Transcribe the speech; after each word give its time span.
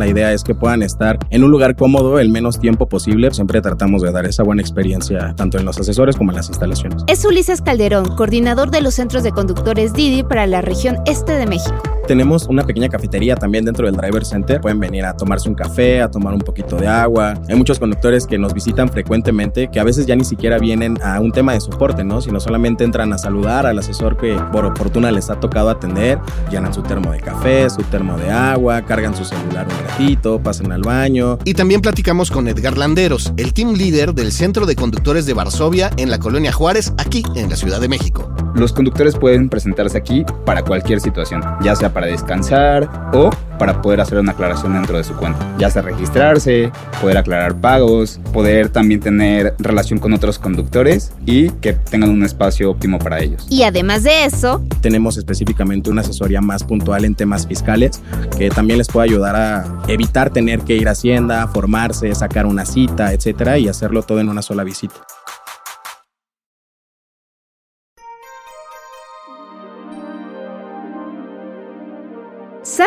La 0.00 0.06
idea 0.06 0.32
es 0.32 0.44
que 0.44 0.54
puedan 0.54 0.82
estar 0.82 1.18
en 1.28 1.44
un 1.44 1.50
lugar 1.50 1.76
cómodo 1.76 2.18
el 2.20 2.30
menos 2.30 2.58
tiempo 2.58 2.88
posible. 2.88 3.30
Siempre 3.32 3.60
tratamos 3.60 4.00
de 4.00 4.10
dar 4.10 4.24
esa 4.24 4.42
buena 4.42 4.62
experiencia 4.62 5.34
tanto 5.36 5.58
en 5.58 5.66
los 5.66 5.78
asesores 5.78 6.16
como 6.16 6.30
en 6.30 6.36
las 6.36 6.48
instalaciones. 6.48 7.04
Es 7.06 7.22
Ulises 7.26 7.60
Calderón, 7.60 8.16
coordinador 8.16 8.70
de 8.70 8.80
los 8.80 8.94
centros 8.94 9.24
de 9.24 9.32
conductores 9.32 9.92
Didi 9.92 10.22
para 10.22 10.46
la 10.46 10.62
región 10.62 10.96
este 11.04 11.32
de 11.32 11.46
México. 11.46 11.99
Tenemos 12.10 12.48
una 12.48 12.64
pequeña 12.64 12.88
cafetería 12.88 13.36
también 13.36 13.64
dentro 13.64 13.86
del 13.86 13.94
Driver 13.94 14.24
Center. 14.24 14.60
Pueden 14.60 14.80
venir 14.80 15.04
a 15.04 15.16
tomarse 15.16 15.48
un 15.48 15.54
café, 15.54 16.02
a 16.02 16.10
tomar 16.10 16.34
un 16.34 16.40
poquito 16.40 16.74
de 16.74 16.88
agua. 16.88 17.34
Hay 17.48 17.54
muchos 17.54 17.78
conductores 17.78 18.26
que 18.26 18.36
nos 18.36 18.52
visitan 18.52 18.88
frecuentemente 18.88 19.70
que 19.70 19.78
a 19.78 19.84
veces 19.84 20.06
ya 20.06 20.16
ni 20.16 20.24
siquiera 20.24 20.58
vienen 20.58 20.98
a 21.04 21.20
un 21.20 21.30
tema 21.30 21.52
de 21.52 21.60
soporte, 21.60 22.02
¿no? 22.02 22.20
Sino 22.20 22.40
solamente 22.40 22.82
entran 22.82 23.12
a 23.12 23.18
saludar 23.18 23.64
al 23.64 23.78
asesor 23.78 24.16
que 24.16 24.36
por 24.50 24.64
oportuna 24.64 25.12
les 25.12 25.30
ha 25.30 25.38
tocado 25.38 25.70
atender, 25.70 26.18
llenan 26.50 26.74
su 26.74 26.82
termo 26.82 27.12
de 27.12 27.20
café, 27.20 27.70
su 27.70 27.84
termo 27.84 28.18
de 28.18 28.28
agua, 28.28 28.82
cargan 28.82 29.14
su 29.14 29.24
celular 29.24 29.68
un 29.68 29.86
ratito, 29.86 30.42
pasen 30.42 30.72
al 30.72 30.82
baño. 30.82 31.38
Y 31.44 31.54
también 31.54 31.80
platicamos 31.80 32.32
con 32.32 32.48
Edgar 32.48 32.76
Landeros, 32.76 33.32
el 33.36 33.54
team 33.54 33.74
leader 33.74 34.14
del 34.14 34.32
Centro 34.32 34.66
de 34.66 34.74
Conductores 34.74 35.26
de 35.26 35.34
Varsovia 35.34 35.90
en 35.96 36.10
la 36.10 36.18
colonia 36.18 36.50
Juárez, 36.50 36.92
aquí 36.98 37.22
en 37.36 37.48
la 37.50 37.54
Ciudad 37.54 37.80
de 37.80 37.88
México. 37.88 38.28
Los 38.56 38.72
conductores 38.72 39.14
pueden 39.14 39.48
presentarse 39.48 39.96
aquí 39.96 40.24
para 40.44 40.64
cualquier 40.64 41.00
situación, 41.00 41.40
ya 41.62 41.76
sea 41.76 41.92
para 41.92 41.99
descansar 42.06 43.10
o 43.12 43.30
para 43.58 43.82
poder 43.82 44.00
hacer 44.00 44.18
una 44.18 44.32
aclaración 44.32 44.72
dentro 44.72 44.96
de 44.96 45.04
su 45.04 45.14
cuenta. 45.14 45.38
Ya 45.58 45.68
sea 45.68 45.82
registrarse, 45.82 46.72
poder 47.00 47.18
aclarar 47.18 47.54
pagos, 47.54 48.18
poder 48.32 48.70
también 48.70 49.00
tener 49.00 49.54
relación 49.58 49.98
con 49.98 50.14
otros 50.14 50.38
conductores 50.38 51.12
y 51.26 51.50
que 51.50 51.74
tengan 51.74 52.08
un 52.08 52.24
espacio 52.24 52.70
óptimo 52.70 52.98
para 52.98 53.20
ellos. 53.20 53.46
Y 53.50 53.64
además 53.64 54.02
de 54.02 54.24
eso, 54.24 54.62
tenemos 54.80 55.18
específicamente 55.18 55.90
una 55.90 56.00
asesoría 56.00 56.40
más 56.40 56.64
puntual 56.64 57.04
en 57.04 57.14
temas 57.14 57.46
fiscales 57.46 58.00
que 58.38 58.48
también 58.48 58.78
les 58.78 58.88
puede 58.88 59.08
ayudar 59.08 59.36
a 59.36 59.82
evitar 59.88 60.30
tener 60.30 60.60
que 60.60 60.76
ir 60.76 60.88
a 60.88 60.92
Hacienda, 60.92 61.46
formarse, 61.48 62.14
sacar 62.14 62.46
una 62.46 62.66
cita, 62.66 63.12
etcétera, 63.12 63.58
y 63.58 63.68
hacerlo 63.68 64.02
todo 64.02 64.20
en 64.20 64.28
una 64.28 64.42
sola 64.42 64.64
visita. 64.64 64.94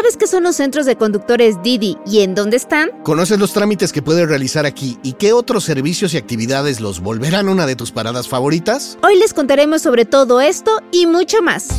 ¿Sabes 0.04 0.18
qué 0.18 0.28
son 0.28 0.44
los 0.44 0.58
centros 0.58 0.86
de 0.86 0.98
conductores 0.98 1.64
Didi 1.64 1.98
y 2.06 2.24
en 2.24 2.36
dónde 2.36 2.58
están? 2.58 2.90
¿Conoces 3.04 3.40
los 3.40 3.54
trámites 3.54 3.94
que 3.94 4.02
puedes 4.02 4.28
realizar 4.28 4.66
aquí 4.66 5.00
y 5.02 5.14
qué 5.14 5.32
otros 5.32 5.64
servicios 5.64 6.14
y 6.14 6.18
actividades 6.18 6.82
los 6.82 7.00
volverán 7.00 7.48
una 7.48 7.66
de 7.66 7.78
tus 7.78 7.94
paradas 7.94 8.28
favoritas? 8.28 8.98
Hoy 9.02 9.18
les 9.18 9.34
contaremos 9.34 9.82
sobre 9.82 10.04
todo 10.04 10.42
esto 10.42 10.82
y 10.92 11.06
mucho 11.06 11.42
más. 11.42 11.70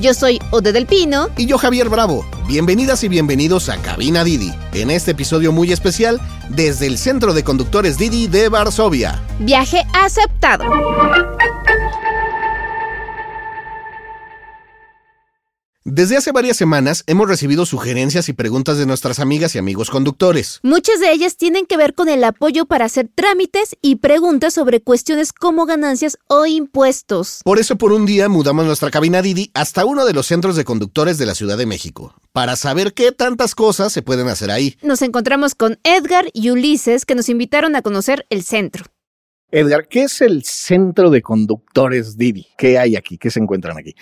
Yo 0.00 0.12
soy 0.12 0.40
Ode 0.50 0.72
del 0.72 0.86
Pino. 0.86 1.28
Y 1.36 1.46
yo 1.46 1.56
Javier 1.56 1.88
Bravo. 1.88 2.26
Bienvenidas 2.48 3.04
y 3.04 3.08
bienvenidos 3.08 3.68
a 3.68 3.76
Cabina 3.76 4.24
Didi, 4.24 4.52
en 4.72 4.90
este 4.90 5.12
episodio 5.12 5.52
muy 5.52 5.70
especial 5.70 6.20
desde 6.48 6.88
el 6.88 6.98
Centro 6.98 7.32
de 7.32 7.44
Conductores 7.44 7.96
Didi 7.96 8.26
de 8.26 8.48
Varsovia. 8.48 9.22
Viaje 9.38 9.84
aceptado. 9.94 10.64
Desde 15.98 16.16
hace 16.16 16.30
varias 16.30 16.56
semanas 16.56 17.02
hemos 17.08 17.26
recibido 17.26 17.66
sugerencias 17.66 18.28
y 18.28 18.32
preguntas 18.32 18.78
de 18.78 18.86
nuestras 18.86 19.18
amigas 19.18 19.56
y 19.56 19.58
amigos 19.58 19.90
conductores. 19.90 20.60
Muchas 20.62 21.00
de 21.00 21.10
ellas 21.10 21.36
tienen 21.36 21.66
que 21.66 21.76
ver 21.76 21.94
con 21.94 22.08
el 22.08 22.22
apoyo 22.22 22.66
para 22.66 22.84
hacer 22.84 23.10
trámites 23.12 23.74
y 23.82 23.96
preguntas 23.96 24.54
sobre 24.54 24.80
cuestiones 24.80 25.32
como 25.32 25.66
ganancias 25.66 26.16
o 26.28 26.46
impuestos. 26.46 27.40
Por 27.42 27.58
eso 27.58 27.78
por 27.78 27.90
un 27.90 28.06
día 28.06 28.28
mudamos 28.28 28.64
nuestra 28.64 28.92
cabina 28.92 29.22
Didi 29.22 29.50
hasta 29.54 29.84
uno 29.84 30.04
de 30.06 30.12
los 30.12 30.26
centros 30.26 30.54
de 30.54 30.62
conductores 30.62 31.18
de 31.18 31.26
la 31.26 31.34
Ciudad 31.34 31.58
de 31.58 31.66
México, 31.66 32.14
para 32.32 32.54
saber 32.54 32.94
qué 32.94 33.10
tantas 33.10 33.56
cosas 33.56 33.92
se 33.92 34.02
pueden 34.02 34.28
hacer 34.28 34.52
ahí. 34.52 34.76
Nos 34.82 35.02
encontramos 35.02 35.56
con 35.56 35.80
Edgar 35.82 36.26
y 36.32 36.50
Ulises 36.50 37.06
que 37.06 37.16
nos 37.16 37.28
invitaron 37.28 37.74
a 37.74 37.82
conocer 37.82 38.24
el 38.30 38.44
centro. 38.44 38.84
Edgar, 39.50 39.88
¿qué 39.88 40.02
es 40.02 40.20
el 40.20 40.44
centro 40.44 41.08
de 41.08 41.22
conductores 41.22 42.18
Didi? 42.18 42.48
¿Qué 42.58 42.78
hay 42.78 42.96
aquí? 42.96 43.16
¿Qué 43.16 43.30
se 43.30 43.40
encuentran 43.40 43.78
aquí? 43.78 43.94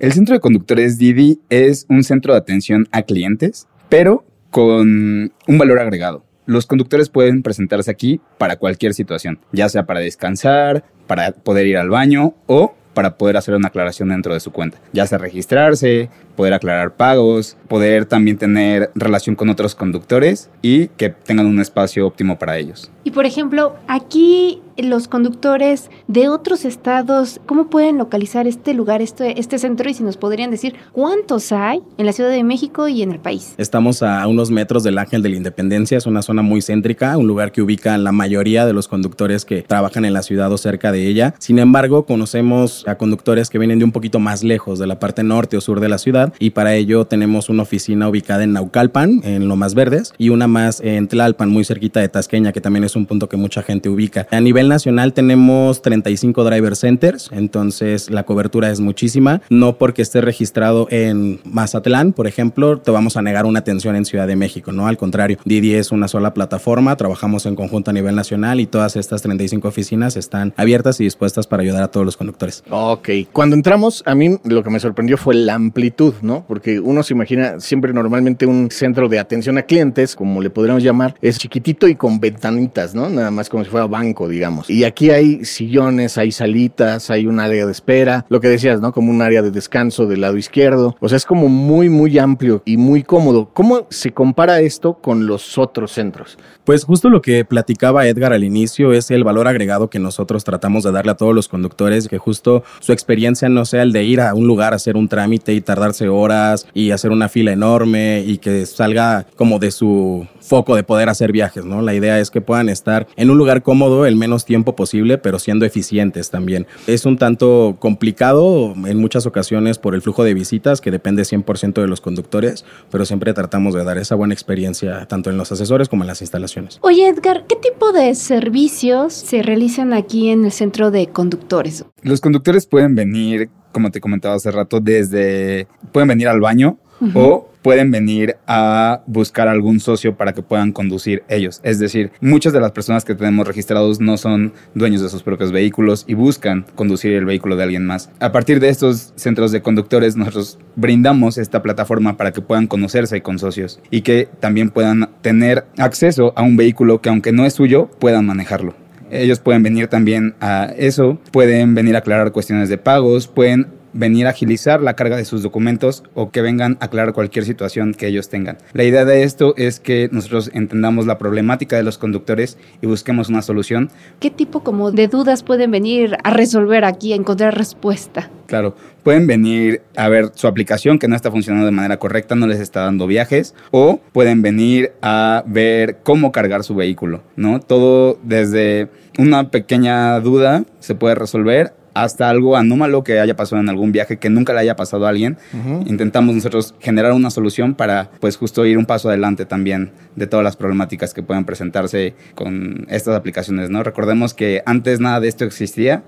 El 0.00 0.12
centro 0.12 0.34
de 0.34 0.40
conductores 0.40 0.96
Didi 0.96 1.40
es 1.50 1.84
un 1.90 2.02
centro 2.04 2.32
de 2.32 2.38
atención 2.38 2.88
a 2.90 3.02
clientes, 3.02 3.68
pero 3.90 4.24
con 4.50 5.30
un 5.46 5.58
valor 5.58 5.78
agregado. 5.78 6.24
Los 6.46 6.64
conductores 6.64 7.10
pueden 7.10 7.42
presentarse 7.42 7.90
aquí 7.90 8.22
para 8.38 8.56
cualquier 8.56 8.94
situación, 8.94 9.40
ya 9.52 9.68
sea 9.68 9.84
para 9.84 10.00
descansar, 10.00 10.84
para 11.06 11.32
poder 11.32 11.66
ir 11.66 11.76
al 11.76 11.90
baño 11.90 12.34
o 12.46 12.74
para 12.94 13.16
poder 13.16 13.36
hacer 13.36 13.54
una 13.54 13.68
aclaración 13.68 14.08
dentro 14.08 14.32
de 14.32 14.40
su 14.40 14.52
cuenta, 14.52 14.78
ya 14.92 15.06
sea 15.06 15.18
registrarse, 15.18 16.08
poder 16.36 16.54
aclarar 16.54 16.94
pagos, 16.94 17.56
poder 17.68 18.06
también 18.06 18.38
tener 18.38 18.90
relación 18.94 19.36
con 19.36 19.50
otros 19.50 19.74
conductores 19.74 20.50
y 20.62 20.88
que 20.88 21.10
tengan 21.10 21.46
un 21.46 21.60
espacio 21.60 22.06
óptimo 22.06 22.38
para 22.38 22.58
ellos. 22.58 22.90
Y 23.04 23.10
por 23.10 23.26
ejemplo, 23.26 23.76
aquí 23.86 24.62
los 24.76 25.08
conductores 25.08 25.90
de 26.08 26.28
otros 26.28 26.64
estados, 26.64 27.40
¿cómo 27.46 27.68
pueden 27.68 27.98
localizar 27.98 28.46
este 28.46 28.74
lugar, 28.74 29.02
este, 29.02 29.38
este 29.38 29.58
centro? 29.58 29.88
Y 29.88 29.94
si 29.94 30.02
nos 30.02 30.16
podrían 30.16 30.50
decir 30.50 30.74
cuántos 30.92 31.52
hay 31.52 31.82
en 31.98 32.06
la 32.06 32.12
Ciudad 32.12 32.30
de 32.30 32.42
México 32.42 32.88
y 32.88 33.02
en 33.02 33.12
el 33.12 33.20
país. 33.20 33.54
Estamos 33.58 34.02
a 34.02 34.26
unos 34.26 34.50
metros 34.50 34.82
del 34.82 34.98
Ángel 34.98 35.22
de 35.22 35.28
la 35.28 35.36
Independencia, 35.36 35.98
es 35.98 36.06
una 36.06 36.22
zona 36.22 36.42
muy 36.42 36.62
céntrica, 36.62 37.16
un 37.16 37.26
lugar 37.26 37.52
que 37.52 37.62
ubica 37.62 37.96
la 37.98 38.12
mayoría 38.12 38.66
de 38.66 38.72
los 38.72 38.88
conductores 38.88 39.44
que 39.44 39.62
trabajan 39.62 40.04
en 40.04 40.12
la 40.12 40.22
ciudad 40.22 40.50
o 40.50 40.58
cerca 40.58 40.90
de 40.90 41.06
ella. 41.06 41.34
Sin 41.38 41.58
embargo, 41.58 42.06
conocemos 42.06 42.83
a 42.86 42.96
conductores 42.96 43.50
que 43.50 43.58
vienen 43.58 43.78
de 43.78 43.84
un 43.84 43.92
poquito 43.92 44.18
más 44.18 44.42
lejos, 44.42 44.78
de 44.78 44.86
la 44.86 44.98
parte 44.98 45.22
norte 45.22 45.56
o 45.56 45.60
sur 45.60 45.80
de 45.80 45.88
la 45.88 45.98
ciudad, 45.98 46.32
y 46.38 46.50
para 46.50 46.74
ello 46.74 47.04
tenemos 47.06 47.48
una 47.48 47.62
oficina 47.62 48.08
ubicada 48.08 48.44
en 48.44 48.52
Naucalpan, 48.52 49.20
en 49.24 49.48
Lomas 49.48 49.74
Verdes, 49.74 50.12
y 50.18 50.28
una 50.28 50.46
más 50.46 50.80
en 50.80 51.08
Tlalpan, 51.08 51.50
muy 51.50 51.64
cerquita 51.64 52.00
de 52.00 52.08
Tasqueña, 52.08 52.52
que 52.52 52.60
también 52.60 52.84
es 52.84 52.96
un 52.96 53.06
punto 53.06 53.28
que 53.28 53.36
mucha 53.36 53.62
gente 53.62 53.88
ubica. 53.88 54.26
A 54.30 54.40
nivel 54.40 54.68
nacional 54.68 55.12
tenemos 55.12 55.82
35 55.82 56.44
driver 56.44 56.76
centers, 56.76 57.30
entonces 57.32 58.10
la 58.10 58.24
cobertura 58.24 58.70
es 58.70 58.80
muchísima. 58.80 59.42
No 59.50 59.76
porque 59.78 60.02
esté 60.02 60.20
registrado 60.20 60.86
en 60.90 61.40
Mazatlán, 61.44 62.12
por 62.12 62.26
ejemplo, 62.26 62.78
te 62.78 62.90
vamos 62.90 63.16
a 63.16 63.22
negar 63.22 63.46
una 63.46 63.60
atención 63.60 63.96
en 63.96 64.04
Ciudad 64.04 64.26
de 64.26 64.36
México, 64.36 64.72
¿no? 64.72 64.86
Al 64.86 64.96
contrario, 64.96 65.38
Didi 65.44 65.74
es 65.74 65.92
una 65.92 66.08
sola 66.08 66.34
plataforma, 66.34 66.96
trabajamos 66.96 67.46
en 67.46 67.56
conjunto 67.56 67.90
a 67.90 67.94
nivel 67.94 68.14
nacional 68.14 68.60
y 68.60 68.66
todas 68.66 68.96
estas 68.96 69.22
35 69.22 69.66
oficinas 69.68 70.16
están 70.16 70.52
abiertas 70.56 71.00
y 71.00 71.04
dispuestas 71.04 71.46
para 71.46 71.62
ayudar 71.62 71.82
a 71.82 71.88
todos 71.88 72.04
los 72.04 72.16
conductores. 72.16 72.62
Ok, 72.76 73.08
cuando 73.30 73.54
entramos, 73.54 74.02
a 74.04 74.16
mí 74.16 74.36
lo 74.42 74.64
que 74.64 74.70
me 74.70 74.80
sorprendió 74.80 75.16
fue 75.16 75.36
la 75.36 75.54
amplitud, 75.54 76.12
¿no? 76.22 76.44
Porque 76.48 76.80
uno 76.80 77.04
se 77.04 77.14
imagina 77.14 77.60
siempre 77.60 77.92
normalmente 77.92 78.46
un 78.46 78.68
centro 78.68 79.08
de 79.08 79.20
atención 79.20 79.58
a 79.58 79.62
clientes, 79.62 80.16
como 80.16 80.42
le 80.42 80.50
podríamos 80.50 80.82
llamar, 80.82 81.14
es 81.22 81.38
chiquitito 81.38 81.86
y 81.86 81.94
con 81.94 82.18
ventanitas, 82.18 82.92
¿no? 82.92 83.08
Nada 83.08 83.30
más 83.30 83.48
como 83.48 83.62
si 83.62 83.70
fuera 83.70 83.86
banco, 83.86 84.26
digamos. 84.28 84.68
Y 84.68 84.82
aquí 84.82 85.10
hay 85.10 85.44
sillones, 85.44 86.18
hay 86.18 86.32
salitas, 86.32 87.10
hay 87.10 87.28
un 87.28 87.38
área 87.38 87.64
de 87.64 87.70
espera, 87.70 88.26
lo 88.28 88.40
que 88.40 88.48
decías, 88.48 88.80
¿no? 88.80 88.90
Como 88.90 89.12
un 89.12 89.22
área 89.22 89.40
de 89.40 89.52
descanso 89.52 90.06
del 90.06 90.22
lado 90.22 90.36
izquierdo. 90.36 90.96
O 90.98 91.08
sea, 91.08 91.14
es 91.14 91.26
como 91.26 91.48
muy, 91.48 91.88
muy 91.88 92.18
amplio 92.18 92.60
y 92.64 92.76
muy 92.76 93.04
cómodo. 93.04 93.50
¿Cómo 93.52 93.86
se 93.90 94.10
compara 94.10 94.58
esto 94.58 94.94
con 94.94 95.28
los 95.28 95.58
otros 95.58 95.92
centros? 95.92 96.38
Pues 96.64 96.82
justo 96.82 97.08
lo 97.08 97.22
que 97.22 97.44
platicaba 97.44 98.08
Edgar 98.08 98.32
al 98.32 98.42
inicio 98.42 98.92
es 98.94 99.12
el 99.12 99.22
valor 99.22 99.46
agregado 99.46 99.90
que 99.90 100.00
nosotros 100.00 100.42
tratamos 100.42 100.82
de 100.82 100.90
darle 100.90 101.12
a 101.12 101.16
todos 101.16 101.36
los 101.36 101.46
conductores, 101.46 102.08
que 102.08 102.18
justo 102.18 102.63
su 102.80 102.92
experiencia 102.92 103.48
no 103.48 103.64
sea 103.64 103.82
el 103.82 103.92
de 103.92 104.04
ir 104.04 104.20
a 104.20 104.34
un 104.34 104.46
lugar 104.46 104.72
a 104.72 104.76
hacer 104.76 104.96
un 104.96 105.08
trámite 105.08 105.54
y 105.54 105.60
tardarse 105.60 106.08
horas 106.08 106.66
y 106.74 106.90
hacer 106.90 107.10
una 107.10 107.28
fila 107.28 107.52
enorme 107.52 108.24
y 108.26 108.38
que 108.38 108.66
salga 108.66 109.26
como 109.36 109.58
de 109.58 109.70
su 109.70 110.26
foco 110.40 110.76
de 110.76 110.82
poder 110.82 111.08
hacer 111.08 111.32
viajes, 111.32 111.64
¿no? 111.64 111.82
La 111.82 111.94
idea 111.94 112.20
es 112.20 112.30
que 112.30 112.40
puedan 112.40 112.68
estar 112.68 113.06
en 113.16 113.30
un 113.30 113.38
lugar 113.38 113.62
cómodo 113.62 114.06
el 114.06 114.16
menos 114.16 114.44
tiempo 114.44 114.76
posible, 114.76 115.18
pero 115.18 115.38
siendo 115.38 115.64
eficientes 115.64 116.30
también. 116.30 116.66
Es 116.86 117.06
un 117.06 117.16
tanto 117.16 117.76
complicado 117.78 118.74
en 118.86 118.98
muchas 118.98 119.26
ocasiones 119.26 119.78
por 119.78 119.94
el 119.94 120.02
flujo 120.02 120.24
de 120.24 120.34
visitas 120.34 120.80
que 120.80 120.90
depende 120.90 121.22
100% 121.22 121.80
de 121.80 121.88
los 121.88 122.00
conductores, 122.00 122.64
pero 122.90 123.04
siempre 123.06 123.32
tratamos 123.32 123.74
de 123.74 123.84
dar 123.84 123.98
esa 123.98 124.14
buena 124.14 124.34
experiencia 124.34 125.06
tanto 125.06 125.30
en 125.30 125.36
los 125.36 125.50
asesores 125.50 125.88
como 125.88 126.02
en 126.02 126.08
las 126.08 126.20
instalaciones. 126.20 126.78
Oye 126.82 127.08
Edgar, 127.08 127.46
¿qué 127.46 127.56
tipo 127.56 127.92
de 127.92 128.14
servicios 128.14 129.14
se 129.14 129.42
realizan 129.42 129.92
aquí 129.92 130.28
en 130.28 130.44
el 130.44 130.52
centro 130.52 130.90
de 130.90 131.06
conductores? 131.08 131.84
Los 132.02 132.20
conductores 132.20 132.53
pueden 132.66 132.94
venir, 132.94 133.50
como 133.72 133.90
te 133.90 134.00
comentaba 134.00 134.34
hace 134.34 134.50
rato, 134.50 134.80
desde, 134.80 135.66
pueden 135.92 136.08
venir 136.08 136.28
al 136.28 136.40
baño 136.40 136.78
o 137.14 137.48
pueden 137.64 137.90
venir 137.90 138.36
a 138.46 139.02
buscar 139.06 139.48
algún 139.48 139.80
socio 139.80 140.16
para 140.16 140.34
que 140.34 140.42
puedan 140.42 140.70
conducir 140.70 141.24
ellos. 141.28 141.60
Es 141.62 141.78
decir, 141.78 142.12
muchas 142.20 142.52
de 142.52 142.60
las 142.60 142.72
personas 142.72 143.06
que 143.06 143.14
tenemos 143.14 143.48
registrados 143.48 144.00
no 144.00 144.18
son 144.18 144.52
dueños 144.74 145.00
de 145.00 145.08
sus 145.08 145.22
propios 145.22 145.50
vehículos 145.50 146.04
y 146.06 146.12
buscan 146.12 146.66
conducir 146.74 147.14
el 147.14 147.24
vehículo 147.24 147.56
de 147.56 147.62
alguien 147.62 147.86
más. 147.86 148.10
A 148.20 148.32
partir 148.32 148.60
de 148.60 148.68
estos 148.68 149.14
centros 149.16 149.50
de 149.50 149.62
conductores, 149.62 150.14
nosotros 150.14 150.58
brindamos 150.76 151.38
esta 151.38 151.62
plataforma 151.62 152.18
para 152.18 152.32
que 152.32 152.42
puedan 152.42 152.66
conocerse 152.66 153.22
con 153.22 153.38
socios 153.38 153.80
y 153.90 154.02
que 154.02 154.28
también 154.40 154.68
puedan 154.68 155.08
tener 155.22 155.64
acceso 155.78 156.34
a 156.36 156.42
un 156.42 156.58
vehículo 156.58 157.00
que 157.00 157.08
aunque 157.08 157.32
no 157.32 157.46
es 157.46 157.54
suyo, 157.54 157.88
puedan 157.98 158.26
manejarlo. 158.26 158.83
Ellos 159.14 159.40
pueden 159.40 159.62
venir 159.62 159.88
también 159.88 160.34
a 160.40 160.72
eso, 160.76 161.18
pueden 161.30 161.74
venir 161.74 161.94
a 161.94 161.98
aclarar 161.98 162.32
cuestiones 162.32 162.68
de 162.68 162.78
pagos, 162.78 163.28
pueden 163.28 163.68
venir 163.94 164.26
a 164.26 164.30
agilizar 164.30 164.82
la 164.82 164.94
carga 164.94 165.16
de 165.16 165.24
sus 165.24 165.42
documentos 165.42 166.02
o 166.14 166.30
que 166.30 166.42
vengan 166.42 166.76
a 166.80 166.86
aclarar 166.86 167.14
cualquier 167.14 167.44
situación 167.44 167.94
que 167.94 168.08
ellos 168.08 168.28
tengan. 168.28 168.58
La 168.72 168.84
idea 168.84 169.04
de 169.04 169.22
esto 169.22 169.54
es 169.56 169.80
que 169.80 170.08
nosotros 170.12 170.50
entendamos 170.52 171.06
la 171.06 171.16
problemática 171.16 171.76
de 171.76 171.84
los 171.84 171.96
conductores 171.96 172.58
y 172.82 172.86
busquemos 172.86 173.28
una 173.28 173.40
solución. 173.40 173.90
¿Qué 174.20 174.30
tipo 174.30 174.62
como 174.62 174.90
de 174.90 175.08
dudas 175.08 175.42
pueden 175.42 175.70
venir 175.70 176.16
a 176.22 176.30
resolver 176.30 176.84
aquí, 176.84 177.12
a 177.12 177.16
encontrar 177.16 177.56
respuesta? 177.56 178.30
Claro, 178.46 178.74
pueden 179.02 179.26
venir 179.26 179.82
a 179.96 180.08
ver 180.08 180.32
su 180.34 180.46
aplicación 180.46 180.98
que 180.98 181.08
no 181.08 181.16
está 181.16 181.30
funcionando 181.30 181.66
de 181.66 181.72
manera 181.72 181.98
correcta, 181.98 182.34
no 182.34 182.46
les 182.46 182.60
está 182.60 182.80
dando 182.80 183.06
viajes, 183.06 183.54
o 183.70 184.00
pueden 184.12 184.42
venir 184.42 184.92
a 185.00 185.44
ver 185.46 185.98
cómo 186.02 186.32
cargar 186.32 186.64
su 186.64 186.74
vehículo, 186.74 187.22
¿no? 187.36 187.60
Todo 187.60 188.18
desde 188.22 188.88
una 189.18 189.50
pequeña 189.50 190.18
duda 190.20 190.64
se 190.80 190.94
puede 190.94 191.14
resolver 191.14 191.72
hasta 191.94 192.28
algo 192.28 192.56
anómalo 192.56 193.04
que 193.04 193.20
haya 193.20 193.36
pasado 193.36 193.62
en 193.62 193.68
algún 193.68 193.92
viaje 193.92 194.18
que 194.18 194.28
nunca 194.28 194.52
le 194.52 194.60
haya 194.60 194.76
pasado 194.76 195.06
a 195.06 195.08
alguien. 195.08 195.38
Intentamos 195.86 196.34
nosotros 196.34 196.74
generar 196.80 197.12
una 197.12 197.30
solución 197.30 197.74
para 197.74 198.10
pues 198.20 198.36
justo 198.36 198.66
ir 198.66 198.76
un 198.76 198.86
paso 198.86 199.08
adelante 199.08 199.46
también 199.46 199.92
de 200.16 200.26
todas 200.26 200.44
las 200.44 200.56
problemáticas 200.56 201.14
que 201.14 201.22
puedan 201.22 201.44
presentarse 201.44 202.14
con 202.34 202.86
estas 202.90 203.16
aplicaciones, 203.16 203.70
¿no? 203.70 203.82
Recordemos 203.82 204.34
que 204.34 204.62
antes 204.66 205.00
nada 205.00 205.20
de 205.20 205.28
esto 205.28 205.44
existía 205.44 206.02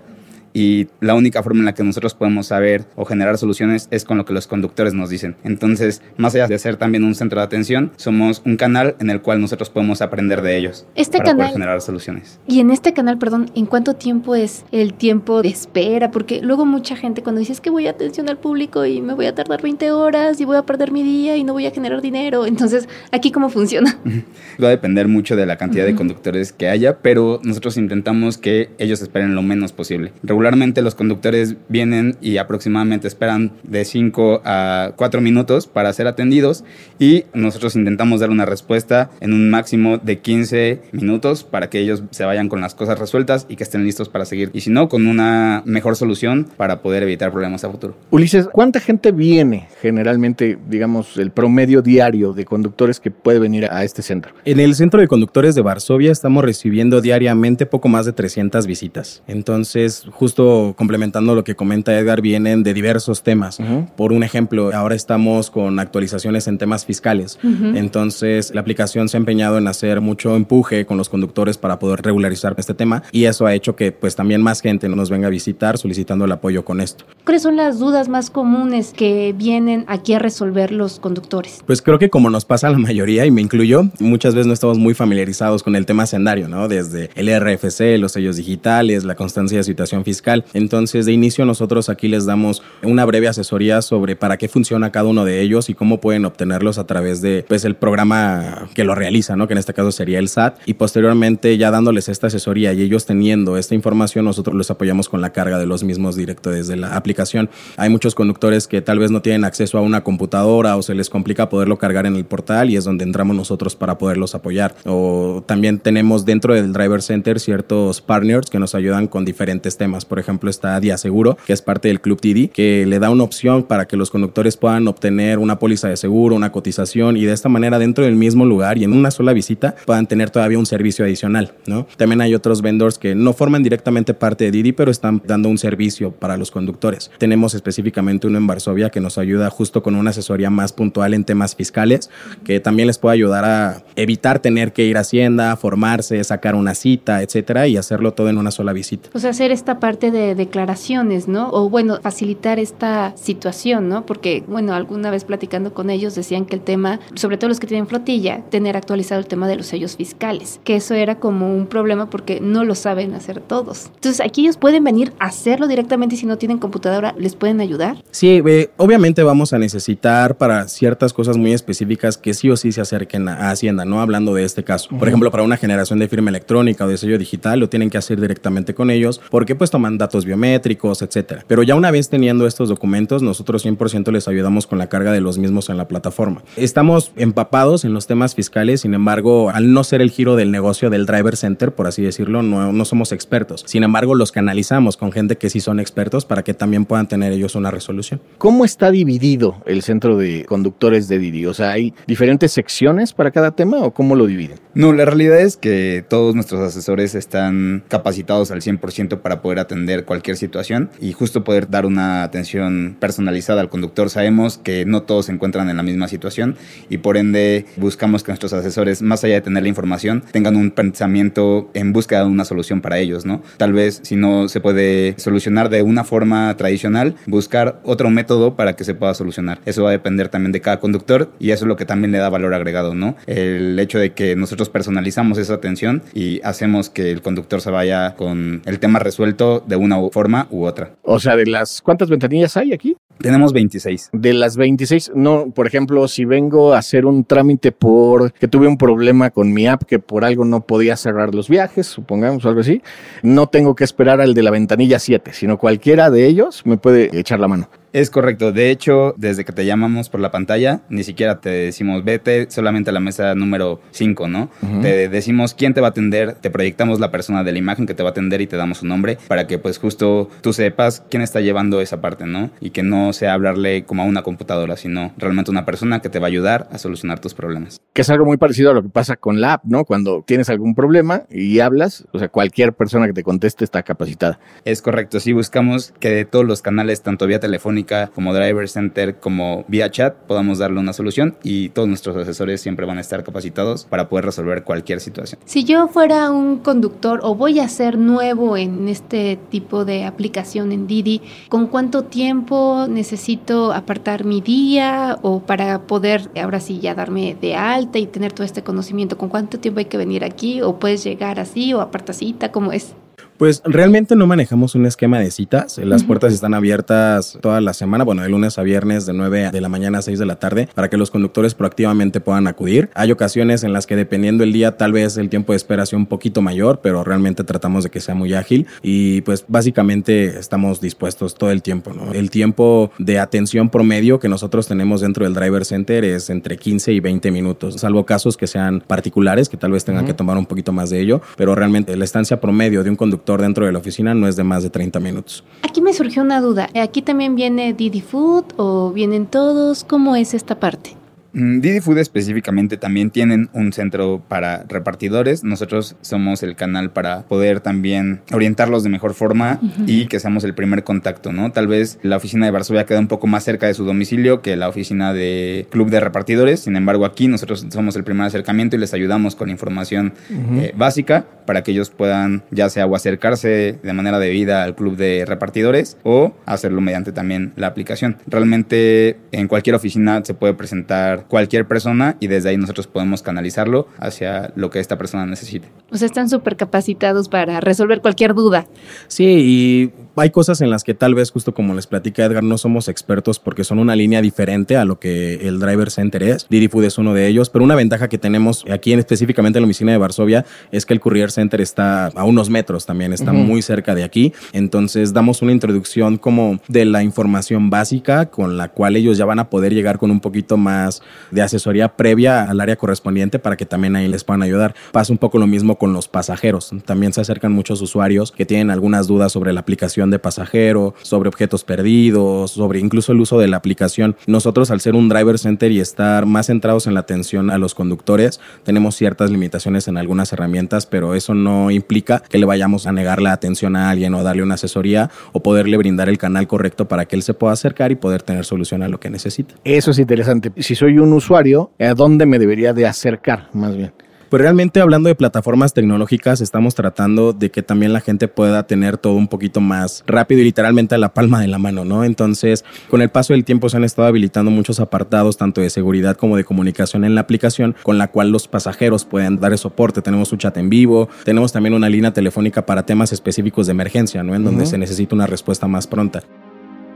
y 0.57 0.89
la 1.01 1.15
única 1.15 1.43
forma 1.43 1.61
en 1.61 1.67
la 1.67 1.75
que 1.75 1.85
nosotros 1.85 2.15
podemos 2.15 2.47
saber 2.47 2.87
o 2.97 3.05
generar 3.05 3.37
soluciones 3.37 3.89
es 3.91 4.07
con 4.07 4.17
lo 4.17 4.25
que 4.25 4.33
los 4.33 4.47
conductores 4.47 4.95
nos 4.95 5.11
dicen. 5.11 5.37
Entonces, 5.45 6.01
más 6.17 6.35
allá 6.35 6.47
de 6.47 6.59
ser 6.59 6.77
también 6.77 7.05
un 7.05 7.15
centro 7.15 7.41
de 7.41 7.45
atención, 7.45 7.93
somos 7.97 8.41
un 8.47 8.57
canal 8.57 8.97
en 8.99 9.11
el 9.11 9.21
cual 9.21 9.39
nosotros 9.39 9.69
podemos 9.69 10.01
aprender 10.01 10.41
de 10.41 10.57
ellos 10.57 10.87
este 10.95 11.19
para 11.19 11.33
canal, 11.33 11.47
poder 11.49 11.53
generar 11.53 11.83
soluciones. 11.83 12.41
Y 12.49 12.61
en 12.61 12.71
este 12.71 12.95
canal, 12.95 13.19
perdón, 13.19 13.51
¿en 13.55 13.67
cuánto 13.67 13.97
tiempo 13.97 14.35
es 14.35 14.65
el 14.73 14.95
tiempo 14.95 15.43
de 15.43 15.51
espera? 15.51 16.11
Porque 16.11 16.41
luego 16.41 16.65
mucha 16.65 16.97
gente 16.97 17.23
cuando 17.23 17.41
dice 17.41 17.53
es 17.53 17.61
que 17.61 17.69
voy 17.69 17.87
a 17.87 17.91
atención 17.91 18.31
al 18.31 18.39
público 18.39 18.87
y 18.87 19.03
me 19.03 19.13
voy 19.13 19.27
a 19.27 19.35
tardar 19.35 19.61
20 19.61 19.91
horas 19.91 20.41
y 20.41 20.47
voy 20.47 20.57
a 20.57 20.63
perder 20.63 20.91
mi 20.91 21.03
día 21.03 21.37
y 21.37 21.45
no 21.45 21.53
voy 21.53 21.67
a 21.67 21.71
generar 21.71 22.01
dinero. 22.01 22.47
Entonces, 22.47 22.89
¿aquí 23.13 23.31
cómo 23.31 23.51
funciona? 23.51 23.99
Va 24.63 24.69
a 24.69 24.71
depender 24.71 25.07
mucho 25.07 25.37
de 25.37 25.45
la 25.45 25.57
cantidad 25.57 25.85
de 25.85 25.95
conductores 25.95 26.55
que 26.55 26.69
haya, 26.71 26.99
pero 27.01 27.41
nosotros 27.43 27.77
intentamos 27.77 28.39
que 28.39 28.71
ellos 28.79 29.03
esperen 29.03 29.35
lo 29.35 29.43
menos 29.43 29.73
posible. 29.73 30.13
Regularmente 30.23 30.46
los 30.83 30.95
conductores 30.95 31.57
vienen 31.69 32.17
y 32.21 32.37
aproximadamente 32.37 33.09
esperan 33.09 33.53
de 33.63 33.85
5 33.85 34.43
a 34.45 34.93
4 34.97 35.21
minutos 35.21 35.67
para 35.67 35.93
ser 35.93 36.07
atendidos 36.07 36.65
y 36.99 37.25
nosotros 37.35 37.75
intentamos 37.77 38.21
dar 38.21 38.31
una 38.31 38.45
respuesta 38.45 39.11
en 39.21 39.33
un 39.33 39.51
máximo 39.51 39.99
de 39.99 40.19
15 40.19 40.83
minutos 40.93 41.45
para 41.45 41.69
que 41.69 41.81
ellos 41.81 42.05
se 42.11 42.25
vayan 42.25 42.49
con 42.49 42.61
las 42.61 42.75
cosas 42.75 42.99
resueltas 42.99 43.47
y 43.49 43.57
que 43.57 43.65
estén 43.65 43.85
listos 43.85 44.09
para 44.09 44.25
seguir. 44.25 44.51
Y 44.53 44.61
si 44.61 44.71
no, 44.71 44.89
con 44.89 45.07
una 45.07 45.63
mejor 45.65 45.97
solución 45.97 46.47
para 46.57 46.81
poder 46.81 47.03
evitar 47.03 47.33
problemas 47.33 47.65
a 47.65 47.71
futuro. 47.71 47.97
Ulises, 48.11 48.49
¿cuánta 48.49 48.81
gente 48.81 49.13
viene 49.13 49.69
generalmente, 49.81 50.59
digamos, 50.69 51.17
el 51.17 51.31
promedio 51.31 51.83
diario 51.83 52.33
de 52.33 52.45
conductores 52.45 53.01
que 53.01 53.11
puede 53.11 53.39
venir 53.39 53.67
a 53.67 53.85
este 53.85 54.03
centro? 54.03 54.33
En 54.45 54.61
el 54.61 54.75
centro 54.75 55.01
de 55.01 55.09
conductores 55.09 55.55
de 55.55 55.63
Varsovia 55.63 56.13
estamos 56.13 56.45
recibiendo 56.45 57.01
diariamente 57.01 57.67
poco 57.67 57.89
más 57.89 58.07
de 58.07 58.13
300 58.13 58.67
visitas. 58.67 59.23
Entonces, 59.27 60.05
justo 60.11 60.36
complementando 60.77 61.35
lo 61.35 61.45
que 61.45 61.57
comenta 61.57 61.99
Edgar, 61.99 62.21
vienen 62.21 62.63
de 62.63 62.75
diversos 62.75 63.23
temas. 63.23 63.59
Ujú. 63.61 63.87
Por 63.97 64.13
un 64.13 64.23
ejemplo, 64.23 64.71
ahora 64.75 64.95
estamos 64.95 65.51
con 65.51 65.79
actualizaciones 65.79 66.47
en 66.49 66.59
temas 66.59 66.85
fiscales. 66.85 67.39
Entonces, 67.43 68.55
la 68.55 68.61
aplicación 68.61 69.09
se 69.09 69.17
ha 69.17 69.21
empeñado 69.21 69.59
en 69.59 69.69
hacer 69.69 70.01
mucho 70.01 70.37
empuje 70.37 70.87
con 70.87 70.97
los 70.97 71.09
conductores 71.09 71.59
para 71.59 71.79
poder 71.79 72.03
regularizar 72.03 72.55
este 72.59 72.75
tema 72.75 73.03
y 73.13 73.25
eso 73.25 73.47
ha 73.47 73.55
hecho 73.55 73.77
que 73.77 73.93
pues 73.93 74.17
también 74.17 74.43
más 74.43 74.61
gente 74.61 74.89
nos 74.89 75.11
venga 75.11 75.27
a 75.27 75.31
visitar 75.31 75.79
solicitando 75.79 76.25
el 76.25 76.33
apoyo 76.33 76.65
con 76.65 76.81
esto. 76.81 77.05
¿Cuáles 77.25 77.43
son 77.43 77.57
las 77.57 77.79
dudas 77.79 78.09
más 78.09 78.31
comunes 78.31 78.93
que 78.97 79.35
vienen 79.37 79.85
aquí 79.89 80.15
a 80.15 80.19
resolver 80.19 80.73
los 80.73 80.99
conductores? 80.99 81.63
Pues 81.67 81.83
creo 81.83 81.99
que 81.99 82.11
como 82.11 82.31
nos 82.31 82.45
pasa 82.45 82.69
a 82.69 82.71
la 82.71 82.79
mayoría, 82.79 83.27
y 83.27 83.31
me 83.31 83.41
incluyo, 83.41 83.85
muchas 84.01 84.35
veces 84.35 84.47
no 84.47 84.53
estamos 84.53 84.79
muy 84.79 84.95
familiarizados 84.95 85.63
con 85.63 85.77
el 85.77 85.87
tema 85.87 86.07
sendario, 86.07 86.49
¿no? 86.49 86.69
Desde 86.69 87.11
el 87.15 87.29
RFC, 87.29 87.99
los 87.99 88.13
sellos 88.13 88.37
digitales, 88.37 89.05
la 89.05 89.15
constancia 89.15 89.59
de 89.59 89.65
situación 89.65 90.05
fiscal. 90.05 90.26
Entonces, 90.55 91.07
de 91.07 91.13
inicio 91.13 91.45
nosotros 91.45 91.89
aquí 91.89 92.09
les 92.09 92.27
damos 92.27 92.63
una 92.83 93.05
breve 93.05 93.29
asesoría 93.29 93.83
sobre 93.83 94.17
para 94.17 94.37
qué 94.37 94.49
funciona 94.49 94.91
cada 94.91 95.09
uno 95.09 95.25
de 95.25 95.41
ellos 95.41 95.69
y 95.71 95.75
cómo 95.75 96.01
pueden 96.01 96.25
obtenerlos 96.25 96.79
a 96.79 96.87
través 96.87 97.21
de, 97.21 97.45
pues, 97.49 97.65
el 97.65 97.77
programa 97.77 98.69
que 98.75 98.85
lo 98.85 98.95
realiza, 98.95 99.37
¿no? 99.37 99.47
Que 99.47 99.55
en 99.55 99.59
este 99.59 99.75
caso 99.75 99.93
sería 99.93 100.19
el 100.19 100.29
SAT. 100.29 100.59
Y 100.67 100.75
posteriormente, 100.75 101.57
ya 101.59 101.71
dándoles 101.71 102.09
esta 102.09 102.27
asesoría 102.27 102.73
y 102.73 102.83
ellos 102.83 103.07
teniendo 103.07 103.57
esta 103.57 103.75
información, 103.75 104.25
nosotros 104.25 104.57
los 104.57 104.71
apoyamos 104.71 105.09
con 105.09 105.21
la 105.21 105.33
carga 105.33 105.59
de 105.59 105.67
los 105.67 105.85
mismos 105.85 106.17
directo 106.17 106.51
desde 106.51 106.77
la 106.77 106.97
aplicación. 106.97 107.49
Hay 107.77 107.91
muchos 107.91 108.15
conductores 108.15 108.67
que 108.67 108.83
tal 108.83 108.99
vez 108.99 109.11
no 109.11 109.23
tienen 109.23 109.45
acceso 109.45 109.79
a 109.79 109.81
una 109.81 110.03
computadora 110.03 110.77
o 110.77 110.83
se 110.83 110.95
les 110.95 111.11
complica 111.11 111.49
poderlo 111.49 111.79
cargar 111.79 112.07
en 112.07 112.17
el 112.17 112.25
portal 112.25 112.71
y 112.71 112.77
es 112.77 112.85
donde 112.85 113.05
entramos 113.05 113.37
nosotros 113.37 113.77
para 113.77 113.99
poderlos 113.99 114.35
apoyar. 114.35 114.75
O 114.85 115.45
también 115.47 115.79
tenemos 115.79 116.25
dentro 116.25 116.55
del 116.55 116.73
Driver 116.73 117.03
Center 117.03 117.41
ciertos 117.41 118.01
partners 118.01 118.51
que 118.51 118.59
nos 118.59 118.75
ayudan 118.75 119.07
con 119.07 119.25
diferentes 119.25 119.77
temas. 119.77 120.06
Por 120.07 120.19
ejemplo, 120.19 120.49
está 120.51 120.79
Día 120.81 120.97
Seguro, 120.99 121.37
que 121.47 121.53
es 121.53 121.63
parte 121.63 121.89
del 121.89 122.01
Club 122.01 122.21
Didi, 122.21 122.49
que 122.49 122.87
le 122.87 122.99
da 122.99 123.11
una 123.11 123.25
opción 123.25 123.65
para 123.65 123.87
que 123.87 123.97
los 123.97 124.11
conductores 124.11 124.57
puedan 124.57 124.89
obtener 124.89 125.39
una 125.39 125.59
póliza 125.59 125.89
de 125.89 125.97
seguro, 125.97 126.37
una 126.37 126.53
cotización 126.53 127.17
y 127.17 127.25
de 127.25 127.33
esta 127.33 127.49
manera 127.49 127.79
dentro 127.79 128.05
del 128.05 128.17
mismo 128.17 128.45
lugar 128.45 128.79
y 128.79 128.85
en 128.85 128.93
una 128.93 129.11
sola 129.11 129.33
visita 129.33 129.75
puedan 129.85 130.07
tener 130.07 130.31
todavía 130.31 130.59
un 130.59 130.67
servicio 130.67 131.05
adicional, 131.05 131.53
¿no? 131.67 131.87
También 131.97 132.21
hay 132.21 132.35
otros 132.35 132.63
vendors 132.63 132.99
que 132.99 133.15
no 133.15 133.33
forman 133.33 133.63
directamente 133.63 134.15
parte 134.15 134.45
de 134.45 134.51
Didi, 134.51 134.73
pero 134.73 134.91
están 134.91 135.23
dando 135.27 135.49
un 135.49 135.59
servicio 135.59 136.13
para 136.13 136.37
los 136.37 136.51
conductores. 136.51 137.11
Tenemos 137.19 137.55
específicamente 137.55 138.27
uno 138.27 138.39
en 138.39 138.47
Varsovia 138.47 138.91
que 138.91 139.01
nos 139.01 139.19
ayuda 139.19 139.51
justo 139.51 139.83
con 139.83 139.95
una 139.95 140.11
asesoría 140.11 140.51
más 140.51 140.73
puntual 140.73 141.15
en 141.15 141.25
temas 141.25 141.55
fiscales, 141.55 142.11
que 142.45 142.61
también 142.61 142.87
les 142.87 142.99
puede 142.99 143.15
ayudar 143.15 143.45
a 143.45 143.83
evitar 143.97 144.41
tener 144.41 144.73
que 144.73 144.85
ir 144.85 144.97
a 144.97 145.07
Hacienda, 145.07 145.57
formarse, 145.57 146.23
sacar 146.25 146.57
una 146.57 146.75
cita, 146.75 147.23
etcétera, 147.23 147.69
y 147.69 147.77
hacerlo 147.77 148.13
todo 148.13 148.29
en 148.29 148.39
una 148.39 148.51
sola 148.51 148.73
visita. 148.73 149.09
O 149.15 149.21
sea, 149.21 149.31
hacer 149.31 149.53
esta 149.53 149.79
parte 149.79 149.96
de 149.97 150.35
declaraciones, 150.35 151.29
¿no? 151.29 151.51
O 151.51 151.69
bueno, 151.69 151.99
facilitar 152.03 152.59
esta 152.59 153.15
situación, 153.17 153.89
¿no? 153.89 154.07
Porque, 154.07 154.45
bueno, 154.47 154.75
alguna 154.75 155.11
vez 155.11 155.25
platicando 155.25 155.73
con 155.75 155.91
ellos 155.91 156.15
decían 156.15 156.45
que 156.45 156.55
el 156.55 156.61
tema, 156.61 157.01
sobre 157.15 157.39
todo 157.39 157.49
los 157.49 157.61
que 157.61 157.67
tienen 157.67 157.87
flotilla, 157.87 158.43
tener 158.51 158.77
actualizado 158.77 159.21
el 159.21 159.27
tema 159.27 159.49
de 159.49 159.57
los 159.57 159.67
sellos 159.67 159.97
fiscales, 159.97 160.61
que 160.65 160.77
eso 160.77 160.95
era 160.95 161.17
como 161.17 161.55
un 161.55 161.67
problema 161.67 162.11
porque 162.11 162.41
no 162.41 162.65
lo 162.65 162.75
saben 162.75 163.15
hacer 163.15 163.41
todos. 163.41 163.91
Entonces, 163.95 164.21
aquí 164.21 164.43
ellos 164.43 164.57
pueden 164.57 164.85
venir 164.85 165.13
a 165.19 165.27
hacerlo 165.27 165.67
directamente 165.67 166.15
y 166.15 166.19
si 166.19 166.27
no 166.27 166.39
tienen 166.39 166.59
computadora, 166.59 167.15
¿les 167.19 167.35
pueden 167.37 167.61
ayudar? 167.61 168.03
Sí, 168.11 168.43
eh, 168.47 168.71
obviamente 168.77 169.23
vamos 169.23 169.53
a 169.53 169.59
necesitar 169.59 170.37
para 170.37 170.69
ciertas 170.69 171.13
cosas 171.13 171.37
muy 171.37 171.53
específicas 171.53 172.19
que 172.19 172.35
sí 172.35 172.51
o 172.51 172.57
sí 172.57 172.73
se 172.73 172.81
acerquen 172.81 173.29
a, 173.29 173.47
Hacienda, 173.47 173.85
¿no? 173.85 174.01
Hablando 174.01 174.35
de 174.35 174.45
este 174.45 174.65
caso. 174.65 174.89
Por 174.99 175.09
ejemplo, 175.09 175.31
para 175.31 175.43
una 175.43 175.57
generación 175.57 175.99
de 175.99 176.09
firma 176.09 176.31
electrónica 176.31 176.85
o 176.85 176.89
de 176.89 176.99
sello 176.99 177.17
digital, 177.17 177.61
lo 177.61 177.69
tienen 177.69 177.91
que 177.91 177.99
hacer 177.99 178.21
directamente 178.21 178.75
con 178.75 178.91
ellos 178.91 179.21
porque 179.31 179.55
pues 179.55 179.71
toman 179.71 179.86
datos 179.91 180.25
biométricos, 180.25 181.03
etcétera. 181.03 181.45
Pero 181.47 181.63
ya 181.63 181.75
una 181.75 181.91
vez 181.91 182.09
teniendo 182.09 182.47
estos 182.47 182.69
documentos, 182.69 183.23
nosotros 183.23 183.65
100% 183.65 184.13
les 184.13 184.29
ayudamos 184.29 184.67
con 184.67 184.79
la 184.79 184.89
carga 184.89 185.13
de 185.13 185.21
los 185.21 185.39
mismos 185.39 185.69
en 185.69 185.77
la 185.77 185.89
plataforma. 185.89 186.43
Estamos 186.57 187.13
empapados 187.17 187.85
en 187.85 187.95
los 187.95 188.07
temas 188.07 188.35
fiscales, 188.35 188.83
sin 188.83 188.95
embargo, 188.95 189.51
al 189.51 189.73
no 189.73 189.85
ser 189.85 190.03
el 190.03 190.11
giro 190.11 190.37
del 190.37 190.51
negocio 190.51 190.91
del 190.91 191.07
driver 191.07 191.37
center, 191.37 191.73
por 191.73 191.87
así 191.87 192.03
decirlo, 192.03 192.43
no, 192.43 192.73
no 192.73 192.85
somos 192.85 193.13
expertos. 193.13 193.65
Sin 193.67 193.85
embargo, 193.85 194.15
los 194.15 194.33
canalizamos 194.33 194.97
con 194.97 195.13
gente 195.13 195.37
que 195.37 195.51
sí 195.51 195.61
son 195.61 195.81
expertos 195.81 196.25
para 196.25 196.43
que 196.43 196.55
también 196.55 196.85
puedan 196.85 197.09
tener 197.09 197.33
ellos 197.33 197.55
una 197.55 197.71
resolución. 197.71 198.21
¿Cómo 198.39 198.65
está 198.65 198.91
dividido 198.91 199.63
el 199.67 199.83
centro 199.83 200.17
de 200.17 200.45
conductores 200.45 201.09
de 201.09 201.19
Didi? 201.19 201.47
O 201.47 201.55
sea, 201.55 201.71
¿hay 201.71 201.95
diferentes 202.07 202.53
secciones 202.53 203.13
para 203.13 203.31
cada 203.31 203.53
tema 203.53 203.79
o 203.79 203.93
cómo 203.93 204.15
lo 204.15 204.27
dividen? 204.27 204.59
No, 204.75 204.93
la 204.93 205.05
realidad 205.05 205.41
es 205.41 205.57
que 205.57 206.05
todos 206.09 206.35
nuestros 206.35 206.61
asesores 206.61 207.15
están 207.15 207.85
capacitados 207.89 208.51
al 208.51 208.61
100% 208.61 209.21
para 209.21 209.41
poder 209.41 209.59
atender 209.59 209.76
cualquier 210.05 210.37
situación 210.37 210.91
y 211.01 211.13
justo 211.13 211.45
poder 211.45 211.69
dar 211.69 211.87
una 211.87 212.23
atención 212.23 212.97
personalizada 212.99 213.61
al 213.61 213.69
conductor. 213.69 214.11
Sabemos 214.11 214.59
que 214.59 214.85
no 214.85 215.03
todos 215.03 215.27
se 215.27 215.33
encuentran 215.33 215.69
en 215.69 215.77
la 215.77 215.83
misma 215.83 216.09
situación 216.09 216.57
y 216.89 216.99
por 216.99 217.17
ende 217.17 217.67
buscamos 217.77 218.23
que 218.23 218.33
nuestros 218.33 218.53
asesores, 218.53 219.03
más 219.03 219.25
allá 219.25 219.35
de 219.35 219.41
tener 219.43 219.63
la 219.63 219.69
información, 219.69 220.23
tengan 220.33 220.57
un 220.57 220.71
pensamiento 220.71 221.71
en 221.75 221.93
búsqueda 221.93 222.21
de 222.21 222.27
una 222.27 222.45
solución 222.45 222.81
para 222.81 222.99
ellos, 222.99 223.25
¿no? 223.25 223.43
Tal 223.57 223.73
vez 223.73 224.01
si 224.03 224.17
no 224.17 224.49
se 224.49 224.61
puede 224.61 225.15
solucionar 225.19 225.69
de 225.69 225.83
una 225.83 226.05
forma 226.05 226.57
tradicional, 226.57 227.17
buscar 227.27 227.81
otro 227.85 228.11
método 228.11 228.57
para 228.57 228.75
que 228.75 228.85
se 228.85 228.95
pueda 228.95 229.15
solucionar. 229.15 229.61
Eso 229.67 229.83
va 229.83 229.91
a 229.91 229.93
depender 229.93 230.29
también 230.29 230.53
de 230.53 230.61
cada 230.61 230.81
conductor 230.81 231.33
y 231.39 231.51
eso 231.51 231.65
es 231.65 231.69
lo 231.69 231.77
que 231.77 231.85
también 231.85 232.13
le 232.13 232.19
da 232.19 232.29
valor 232.29 232.55
agregado, 232.55 232.95
¿no? 232.95 233.17
El 233.27 233.79
hecho 233.79 233.99
de 233.99 234.13
que 234.13 234.37
nosotros 234.37 234.69
personalizamos 234.69 235.39
esa 235.39 235.55
atención 235.55 236.03
y 236.15 236.41
hacemos 236.43 236.91
que 236.91 237.11
el 237.11 237.23
conductor 237.23 237.61
se 237.61 237.71
vaya 237.71 238.15
con 238.15 238.63
el 238.65 238.79
tema 238.79 238.99
resuelto 238.99 239.65
de 239.67 239.77
una 239.77 239.97
forma 240.11 240.47
u 240.51 240.65
otra. 240.65 240.95
O 241.03 241.19
sea, 241.19 241.37
de 241.37 241.47
las 241.47 241.83
¿cuántas 241.83 242.09
ventanillas 242.09 242.57
hay 242.57 242.73
aquí? 242.73 242.97
Tenemos 243.19 243.53
26. 243.53 244.11
De 244.13 244.35
las 244.35 244.57
26, 244.57 245.13
no, 245.15 245.51
por 245.51 245.67
ejemplo, 245.67 246.07
si 246.07 246.25
vengo 246.25 246.75
a 246.75 246.79
hacer 246.79 247.07
un 247.07 247.25
trámite 247.25 247.73
por 247.73 248.33
que 248.33 248.47
tuve 248.47 248.69
un 248.69 248.77
problema 248.77 249.31
con 249.31 249.53
mi 249.53 249.67
app 249.67 249.85
que 249.85 249.99
por 249.99 250.25
algo 250.25 250.45
no 250.45 250.67
podía 250.67 250.97
cerrar 250.97 251.35
los 251.35 251.49
viajes, 251.49 251.87
supongamos 251.87 252.45
o 252.45 252.49
algo 252.49 252.61
así, 252.61 252.83
no 253.23 253.47
tengo 253.47 253.75
que 253.75 253.85
esperar 253.85 254.21
al 254.21 254.35
de 254.35 254.43
la 254.43 254.51
ventanilla 254.51 254.99
7, 254.99 255.33
sino 255.33 255.57
cualquiera 255.59 256.11
de 256.11 256.27
ellos 256.27 256.63
me 256.67 256.77
puede 256.77 257.19
echar 257.19 257.41
la 257.41 257.49
mano. 257.49 257.71
Es 257.97 258.11
correcto. 258.11 258.53
De 258.53 258.71
hecho, 258.71 259.15
desde 259.17 259.47
que 259.47 259.55
te 259.55 259.65
llamamos 259.65 260.11
por 260.11 260.21
la 260.21 260.31
pantalla, 260.31 260.83
ni 260.91 261.03
siquiera 261.03 261.41
te 261.41 261.49
decimos 261.49 262.05
vete 262.05 262.47
solamente 262.51 262.91
a 262.91 262.93
la 262.93 263.01
mesa 263.01 263.35
número 263.35 263.81
5, 263.93 264.29
¿no? 264.29 264.51
Te 264.83 265.09
decimos 265.09 265.55
quién 265.55 265.73
te 265.73 265.81
va 265.81 265.87
a 265.87 265.91
atender, 265.93 266.35
te 266.35 266.51
proyectamos 266.51 267.01
la 267.01 267.11
persona 267.11 267.43
de 267.43 267.53
la 267.53 267.59
imagen 267.59 267.87
que 267.87 267.95
te 267.95 268.03
va 268.03 268.11
a 268.11 268.13
atender 268.13 268.43
y 268.43 268.47
te 268.47 268.59
damos 268.59 268.79
su 268.79 268.87
nombre 268.87 269.17
para 269.29 269.47
que 269.47 269.59
pues 269.59 269.79
justo 269.79 270.29
tú 270.43 270.53
sepas 270.53 271.05
quién 271.09 271.23
está 271.23 271.41
llevando 271.41 271.81
esa 271.81 272.03
parte, 272.03 272.27
¿no? 272.27 272.51
Y 272.61 272.69
que 272.69 272.83
no 272.83 273.15
sea 273.15 273.33
hablarle 273.33 273.85
como 273.85 274.03
a 274.03 274.05
una 274.05 274.23
computadora, 274.23 274.77
sino 274.77 275.15
realmente 275.17 275.51
una 275.51 275.65
persona 275.65 276.01
que 276.01 276.11
te 276.11 276.19
va 276.19 276.27
a 276.27 276.29
ayudar 276.29 276.69
a 276.73 276.77
solucionar 276.77 277.21
tus 277.21 277.33
problemas. 277.33 277.81
Que 277.95 278.03
es 278.03 278.11
algo 278.11 278.27
muy 278.27 278.37
parecido 278.37 278.73
a 278.73 278.75
lo 278.75 278.83
que 278.83 278.91
pasa 278.91 279.17
con 279.17 279.41
la 279.41 279.55
app, 279.55 279.65
¿no? 279.65 279.87
Cuando 279.87 280.23
tienes 280.27 280.51
algún 280.51 280.75
problema 280.75 281.23
y 281.31 281.61
hablas, 281.61 282.07
o 282.13 282.19
sea, 282.19 282.29
cualquier 282.29 282.75
persona 282.75 283.07
que 283.07 283.15
te 283.15 283.23
conteste 283.23 283.65
está 283.65 283.83
capacitada. 283.83 284.39
Es 284.67 284.83
correcto. 284.83 285.19
Sí, 285.19 285.33
buscamos 285.33 285.95
que 285.99 286.11
de 286.11 286.27
todos 286.27 286.45
los 286.45 286.61
canales, 286.61 287.01
tanto 287.01 287.27
vía 287.27 287.41
telefónica, 287.41 287.86
como 288.15 288.35
Driver 288.35 288.69
Center, 288.69 289.17
como 289.17 289.65
vía 289.69 289.91
chat, 289.91 290.15
podamos 290.15 290.59
darle 290.59 290.81
una 290.81 290.93
solución 290.93 291.37
y 291.43 291.71
todos 291.71 291.89
nuestros 291.89 292.17
asesores 292.17 292.61
siempre 292.61 292.87
van 292.87 292.99
a 292.99 293.01
estar 293.01 293.25
capacitados 293.25 293.85
para 293.85 294.09
poder 294.09 294.25
resolver 294.25 294.65
cualquier 294.65 295.01
situación. 295.01 295.41
Si 295.45 295.65
yo 295.65 295.89
fuera 295.89 296.31
un 296.31 296.59
conductor 296.59 297.21
o 297.23 297.35
voy 297.35 297.61
a 297.61 297.69
ser 297.69 297.99
nuevo 297.99 298.57
en 298.57 298.89
este 298.89 299.39
tipo 299.51 299.85
de 299.85 300.05
aplicación 300.05 300.73
en 300.73 300.87
Didi, 300.87 301.23
¿con 301.49 301.67
cuánto 301.67 302.05
tiempo 302.05 302.87
necesito 302.89 303.73
apartar 303.73 304.25
mi 304.25 304.41
día 304.41 305.19
o 305.23 305.41
para 305.41 305.83
poder 305.83 306.31
ahora 306.41 306.61
sí 306.61 306.81
ya 306.81 306.95
darme 306.95 307.37
de 307.41 307.55
alta 307.55 307.99
y 307.99 308.07
tener 308.07 308.33
todo 308.33 308.45
este 308.45 308.63
conocimiento? 308.63 309.19
¿Con 309.19 309.29
cuánto 309.29 309.59
tiempo 309.59 309.79
hay 309.79 309.87
que 309.87 309.97
venir 309.97 310.25
aquí 310.25 310.63
o 310.63 310.79
puedes 310.79 311.05
llegar 311.05 311.41
así 311.41 311.73
o 311.73 311.81
aparta 311.81 312.13
cita? 312.13 312.53
¿Cómo 312.53 312.73
es? 312.73 312.95
Pues 313.39 313.61
realmente 313.65 314.17
no 314.17 314.27
manejamos 314.27 314.75
un 314.75 314.87
esquema 314.87 315.19
de 315.19 315.31
citas. 315.31 315.77
Las 315.79 316.05
puertas 316.05 316.33
están 316.33 316.55
abiertas 316.55 317.39
toda 317.43 317.61
la 317.61 317.75
semana, 317.75 318.03
bueno, 318.03 318.23
de 318.23 318.31
lunes 318.31 318.59
a 318.59 318.63
viernes 318.63 319.05
de 319.05 319.13
9 319.13 319.51
de 319.53 319.61
la 319.61 319.69
mañana 319.69 319.99
a 319.99 320.03
6 320.03 320.19
de 320.19 320.25
la 320.25 320.37
tarde 320.37 320.69
para 320.75 320.89
que 320.89 320.97
los 320.97 321.11
conductores 321.11 321.55
proactivamente 321.55 322.21
puedan 322.21 322.47
acudir. 322.47 322.89
Hay 322.95 323.13
ocasiones 323.13 323.63
en 323.63 323.75
las 323.75 323.87
que 323.87 323.95
dependiendo 323.95 324.43
el 324.43 324.55
día 324.55 324.79
tal 324.79 324.93
vez 324.93 325.19
el 325.19 325.29
tiempo 325.29 325.53
de 325.53 325.59
espera 325.59 325.85
sea 325.85 325.99
un 325.99 326.07
poquito 326.07 326.41
mayor, 326.41 326.81
pero 326.83 327.05
realmente 327.05 327.45
tratamos 327.45 327.85
de 327.85 327.91
que 327.91 328.01
sea 328.01 328.15
muy 328.15 328.33
ágil 328.33 328.67
y 328.83 329.21
pues 329.21 329.45
básicamente 329.49 330.39
estamos 330.39 330.81
dispuestos 330.81 331.35
todo 331.35 331.51
el 331.51 331.61
tiempo, 331.61 331.93
¿no? 331.93 332.15
El 332.15 332.31
tiempo 332.31 332.91
de 332.99 333.19
atención 333.19 333.69
promedio 333.69 334.19
que 334.19 334.29
nosotros 334.31 334.67
tenemos 334.67 335.03
dentro 335.03 335.25
del 335.25 335.35
driver 335.35 335.67
center 335.67 336.05
es 336.05 336.31
entre 336.31 336.57
15 336.57 336.93
y 336.93 337.01
20 337.01 337.31
minutos, 337.31 337.75
salvo 337.75 338.07
casos 338.07 338.39
que 338.39 338.47
sean 338.47 338.81
particulares 338.81 339.51
que 339.51 339.59
tal 339.59 339.73
vez 339.73 339.85
tengan 339.85 340.07
que 340.07 340.15
tomar 340.15 340.39
un 340.39 340.47
poquito 340.47 340.73
más 340.73 340.89
de 340.89 341.01
ello, 341.01 341.21
pero 341.37 341.55
realmente 341.55 341.95
la 341.97 342.05
estancia 342.05 342.41
promedio 342.41 342.83
de 342.83 342.89
un 342.89 342.97
conductor 342.97 343.26
dentro 343.37 343.67
de 343.67 343.73
la 343.73 343.79
oficina 343.79 344.15
no 344.15 344.29
es 344.29 344.37
de 344.37 344.45
más 344.45 344.63
de 344.63 344.71
30 344.71 345.01
minutos. 345.01 345.45
Aquí 345.63 345.83
me 345.83 345.93
surgió 345.93 346.23
una 346.23 346.41
duda. 346.41 346.69
¿Aquí 346.81 347.03
también 347.03 347.35
viene 347.35 347.75
Didi 347.75 348.01
Food 348.01 348.45
o 348.57 348.93
vienen 348.93 349.27
todos? 349.27 349.85
¿Cómo 349.85 350.15
es 350.17 350.33
esta 350.35 350.61
parte? 350.61 350.97
Mm, 351.37 351.61
Didi 351.61 351.81
Food 351.81 351.99
específicamente 351.99 352.79
también 352.79 353.11
tienen 353.11 353.51
un 353.53 353.75
centro 353.75 354.23
para 354.27 354.65
repartidores. 354.69 355.45
Nosotros 355.45 355.97
somos 356.01 356.43
el 356.43 356.57
canal 356.57 356.91
para 356.91 357.23
poder 357.29 357.61
también 357.61 358.23
orientarlos 358.33 358.83
de 358.83 358.89
mejor 358.89 359.13
forma 359.13 359.61
y 359.87 360.07
que 360.07 360.19
seamos 360.19 360.45
el 360.45 360.55
primer 360.55 360.83
contacto, 360.83 361.33
¿no? 361.33 361.53
Tal 361.53 361.67
vez 361.67 361.99
la 362.03 362.17
oficina 362.17 362.47
de 362.47 362.53
Varsovia 362.53 362.87
queda 362.87 363.01
un 363.01 363.09
poco 363.09 363.27
más 363.27 363.45
cerca 363.45 363.67
de 363.67 363.75
su 363.75 363.85
domicilio 363.85 364.41
que 364.41 364.57
la 364.57 364.69
oficina 364.69 365.13
de 365.13 365.67
Club 365.71 365.91
de 365.91 366.01
Repartidores. 366.01 366.61
Sin 366.61 366.75
embargo, 366.75 367.05
aquí 367.05 367.29
nosotros 367.29 367.67
somos 367.69 367.97
el 367.97 368.05
primer 368.05 368.27
acercamiento 368.27 368.77
y 368.77 368.79
les 368.79 368.95
ayudamos 368.95 369.37
con 369.37 369.51
información 369.51 370.15
eh, 370.31 370.73
básica 370.75 371.27
para 371.45 371.63
que 371.63 371.73
ellos 371.73 371.91
puedan 371.91 372.45
ya 372.51 372.71
sea 372.71 372.87
o 372.87 372.97
acercarse 372.97 373.79
de 373.83 373.93
manera 373.93 374.19
debida 374.19 374.65
al 374.65 374.75
Club 374.75 374.97
de 374.97 375.25
Repartidores 375.27 375.99
o 376.03 376.35
hacerlo 376.47 376.81
mediante 376.81 377.13
también 377.13 377.53
la 377.57 377.67
aplicación. 377.67 378.17
Realmente 378.27 379.19
en 379.33 379.49
cualquier 379.49 379.77
oficina 379.77 380.23
se 380.25 380.33
puede 380.33 380.55
presentar 380.55 381.26
cualquier 381.29 381.67
persona 381.67 382.17
y 382.21 382.27
desde 382.27 382.51
ahí 382.51 382.57
nosotros 382.57 382.87
podemos 382.87 383.23
canalizarlo 383.23 383.89
hacia 383.99 384.53
lo 384.57 384.71
que 384.71 384.81
esta 384.81 384.99
persona 384.99 385.27
necesite. 385.27 385.69
O 385.91 385.97
sea, 385.97 386.07
están 386.07 386.29
súper 386.29 386.57
capacitados 386.57 387.29
para 387.29 387.61
resolver 387.61 388.01
cualquier 388.01 388.35
duda. 388.35 388.67
Sí, 389.09 389.25
y 389.25 389.93
hay 390.17 390.31
cosas 390.31 390.61
en 390.61 390.71
las 390.71 390.85
que 390.85 390.95
tal 390.95 391.15
vez, 391.15 391.31
justo 391.31 391.55
como 391.55 391.75
les 391.75 391.87
platica 391.87 392.25
Edgar, 392.25 392.43
no 392.43 392.59
somos 392.59 392.89
expertos 392.89 393.39
porque 393.39 393.65
son 393.65 393.79
una 393.79 393.95
línea 393.97 394.23
diferente 394.23 394.77
a 394.77 394.85
lo 394.85 394.99
que 394.99 395.47
el 395.47 395.59
Driver 395.59 395.91
Center 395.91 396.23
es. 396.23 396.47
Didi 396.49 396.69
Food 396.69 396.85
es 396.85 396.99
uno 396.99 397.15
de 397.15 397.27
ellos, 397.27 397.51
pero 397.51 397.65
una 397.65 397.75
ventaja 397.75 398.09
que 398.09 398.19
tenemos 398.19 398.65
aquí 398.71 398.93
en, 398.93 398.99
específicamente 398.99 399.59
en 399.59 399.63
la 399.63 399.67
oficina 399.67 399.93
de 399.93 399.99
Varsovia 399.99 400.45
es 400.73 400.87
que 400.87 400.95
el 400.95 401.01
Courier 401.01 401.31
Center 401.31 401.61
está 401.61 402.07
a 402.07 402.25
unos 402.25 402.51
metros 402.51 402.87
también, 402.87 403.13
está 403.13 403.33
muy 403.33 403.63
cerca 403.63 403.95
de 403.95 404.05
aquí. 404.05 404.33
Entonces 404.53 405.13
damos 405.13 405.43
una 405.43 405.53
introducción 405.53 406.17
como 406.17 406.61
de 406.69 406.85
la 406.85 407.03
información 407.03 407.71
básica 407.71 408.27
con 408.27 408.57
la 408.57 408.69
cual 408.69 408.97
ellos 408.97 409.19
ya 409.19 409.25
van 409.25 409.39
a 409.39 409.51
poder 409.51 409.75
llegar 409.75 409.99
con 409.99 410.11
un 410.11 410.21
poquito 410.21 410.57
más 410.57 411.03
de 411.31 411.43
asesoría 411.43 411.97
previa 411.97 412.45
al 412.45 412.61
área 412.61 412.77
correspondiente 412.77 413.39
para 413.39 413.57
que 413.57 413.67
también 413.67 413.97
ahí 413.97 414.09
les 414.09 414.25
puedan 414.25 414.43
ayudar. 414.43 414.75
Pasa 414.93 415.13
un 415.13 415.19
poco 415.19 415.39
lo 415.39 415.47
mismo 415.47 415.77
con 415.77 415.93
los 415.93 416.09
pasajeros. 416.09 416.71
También 416.85 417.13
se 417.13 417.21
acercan 417.21 417.53
muchos 417.53 417.81
usuarios 417.83 418.33
que 418.33 418.47
tienen 418.47 418.71
algunas 418.71 419.07
dudas 419.07 419.33
sobre 419.33 419.53
la 419.53 419.61
aplicación 419.61 420.06
de 420.11 420.19
pasajero, 420.19 420.95
sobre 421.03 421.29
objetos 421.29 421.65
perdidos, 421.65 422.53
sobre 422.53 422.81
incluso 422.81 423.13
el 423.13 423.21
uso 423.21 423.39
de 423.39 423.49
la 423.49 423.57
aplicación. 423.57 424.17
Nosotros 424.27 424.71
al 424.71 424.81
ser 424.81 424.95
un 424.95 425.09
driver 425.09 425.39
center 425.39 425.73
y 425.73 425.81
estar 425.81 426.27
más 426.27 426.47
centrados 426.47 426.87
en 426.87 426.95
la 426.95 427.01
atención 427.01 427.51
a 427.51 427.59
los 427.59 427.75
conductores, 427.75 428.41
tenemos 428.65 428.97
ciertas 428.97 429.31
limitaciones 429.31 429.89
en 429.89 429.97
algunas 429.97 430.33
herramientas, 430.33 430.87
pero 430.87 431.15
eso 431.15 431.35
no 431.35 431.71
implica 431.71 432.23
que 432.29 432.39
le 432.39 432.47
vayamos 432.47 432.87
a 432.87 432.93
negar 432.93 433.21
la 433.21 433.33
atención 433.33 433.77
a 433.77 433.91
alguien 433.91 434.15
o 434.15 434.23
darle 434.23 434.43
una 434.43 434.55
asesoría 434.55 435.11
o 435.33 435.43
poderle 435.43 435.77
brindar 435.77 436.09
el 436.09 436.19
canal 436.19 436.47
correcto 436.47 436.89
para 436.89 437.07
que 437.07 437.17
él 437.17 437.23
se 437.23 437.35
pueda 437.35 437.53
acercar 437.53 437.93
y 437.93 437.97
poder 437.97 438.23
tener 438.23 438.45
solución 438.45 438.83
a 438.83 438.89
lo 438.89 439.01
que 439.01 439.11
necesita. 439.11 439.55
Eso 439.65 439.91
es 439.91 439.99
interesante. 439.99 440.53
Si 440.59 440.75
soy 440.75 440.99
un 440.99 441.13
usuario, 441.13 441.71
¿a 441.79 441.95
dónde 441.95 442.27
me 442.27 442.39
debería 442.39 442.73
de 442.73 442.87
acercar 442.87 443.49
más 443.53 443.77
bien? 443.77 443.93
Pues 444.29 444.43
realmente 444.43 444.81
hablando 444.81 445.09
de 445.09 445.15
plataformas 445.15 445.73
tecnológicas, 445.73 446.41
estamos 446.41 446.75
tratando 446.75 447.33
de 447.33 447.53
que 447.53 447.63
también 447.63 447.93
la 447.93 448.01
gente 448.01 448.27
pueda 448.27 448.67
tener 448.67 448.99
todo 448.99 449.13
un 449.13 449.29
poquito 449.29 449.61
más 449.61 450.03
rápido 450.05 450.41
y 450.41 450.45
literalmente 450.45 450.97
a 450.97 450.99
la 450.99 451.15
palma 451.15 451.41
de 451.41 451.47
la 451.47 451.59
mano, 451.59 451.85
¿no? 451.85 452.03
Entonces, 452.03 452.65
con 452.91 453.03
el 453.03 453.09
paso 453.09 453.35
del 453.35 453.45
tiempo 453.45 453.69
se 453.69 453.77
han 453.77 453.85
estado 453.85 454.09
habilitando 454.09 454.51
muchos 454.51 454.81
apartados, 454.81 455.37
tanto 455.37 455.61
de 455.61 455.71
seguridad 455.71 456.17
como 456.17 456.37
de 456.37 456.43
comunicación 456.43 457.05
en 457.05 457.15
la 457.15 457.21
aplicación, 457.21 457.77
con 457.85 457.99
la 457.99 458.09
cual 458.09 458.33
los 458.33 458.49
pasajeros 458.49 459.05
pueden 459.05 459.39
dar 459.39 459.53
el 459.53 459.59
soporte. 459.59 460.03
Tenemos 460.03 460.33
un 460.33 460.39
chat 460.39 460.57
en 460.57 460.71
vivo, 460.71 461.09
tenemos 461.25 461.53
también 461.53 461.75
una 461.75 461.89
línea 461.89 462.13
telefónica 462.13 462.67
para 462.67 462.85
temas 462.85 463.13
específicos 463.13 463.67
de 463.67 463.73
emergencia, 463.73 464.25
¿no? 464.25 464.35
En 464.35 464.43
donde 464.43 464.67
se 464.67 464.77
necesita 464.77 465.15
una 465.15 465.29
respuesta 465.29 465.69
más 465.69 465.87
pronta. 465.87 466.25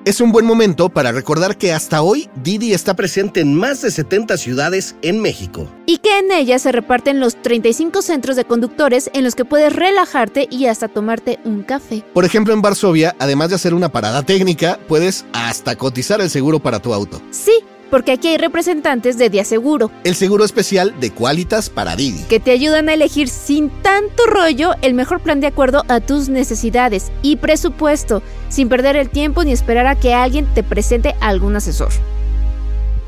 Es 0.07 0.23
un 0.23 0.33
buen 0.33 0.47
momento 0.47 0.89
para 0.89 1.13
recordar 1.13 1.59
que 1.59 1.75
hasta 1.75 2.01
hoy 2.01 2.31
Didi 2.43 2.73
está 2.73 2.95
presente 2.95 3.41
en 3.41 3.55
más 3.55 3.83
de 3.83 3.91
70 3.91 4.39
ciudades 4.39 4.97
en 5.03 5.21
México. 5.21 5.69
Y 5.85 5.99
que 5.99 6.19
en 6.19 6.33
ella 6.33 6.59
se 6.59 6.73
reparten 6.73 7.21
los 7.21 7.37
35 7.43 8.01
centros 8.01 8.35
de 8.35 8.47
conductores 8.47 9.11
en 9.13 9.25
los 9.25 9.35
que 9.35 9.45
puedes 9.45 9.77
relajarte 9.77 10.49
y 10.51 10.65
hasta 10.67 10.89
tomarte 10.89 11.39
un 11.45 11.63
café. 11.65 12.03
Por 12.15 12.25
ejemplo, 12.25 12.55
en 12.55 12.63
Varsovia, 12.63 13.15
además 13.19 13.51
de 13.51 13.57
hacer 13.57 13.75
una 13.75 13.91
parada 13.91 14.23
técnica, 14.23 14.81
puedes 14.89 15.27
hasta 15.35 15.77
cotizar 15.77 16.23
el 16.23 16.31
seguro 16.31 16.61
para 16.61 16.81
tu 16.81 16.95
auto. 16.95 17.21
Sí, 17.31 17.53
porque 17.91 18.13
aquí 18.13 18.29
hay 18.29 18.39
representantes 18.39 19.19
de 19.19 19.31
Día 19.31 19.45
Seguro, 19.45 19.91
El 20.05 20.15
seguro 20.15 20.45
especial 20.45 20.95
de 21.01 21.11
Qualitas 21.11 21.69
para 21.71 21.97
Didi. 21.97 22.23
que 22.29 22.41
te 22.41 22.53
ayudan 22.53 22.89
a 22.89 22.95
elegir 22.95 23.29
sin 23.29 23.71
tanto 23.83 24.27
rollo 24.27 24.75
el 24.83 24.95
mejor 24.95 25.21
plan 25.21 25.41
de 25.41 25.49
acuerdo 25.49 25.85
a 25.89 26.01
tus 26.01 26.29
necesidades 26.29 27.11
y 27.23 27.37
presupuesto, 27.37 28.23
sin 28.49 28.69
perder 28.69 28.97
el 28.97 29.11
tiempo 29.11 29.45
ni 29.45 29.53
esperar 29.53 29.87
a 29.87 29.97
que 29.97 30.15
alguien 30.15 30.47
te 30.55 30.63
presente 30.63 31.15
a 31.21 31.29
algún 31.29 31.57
asesor. 31.57 31.91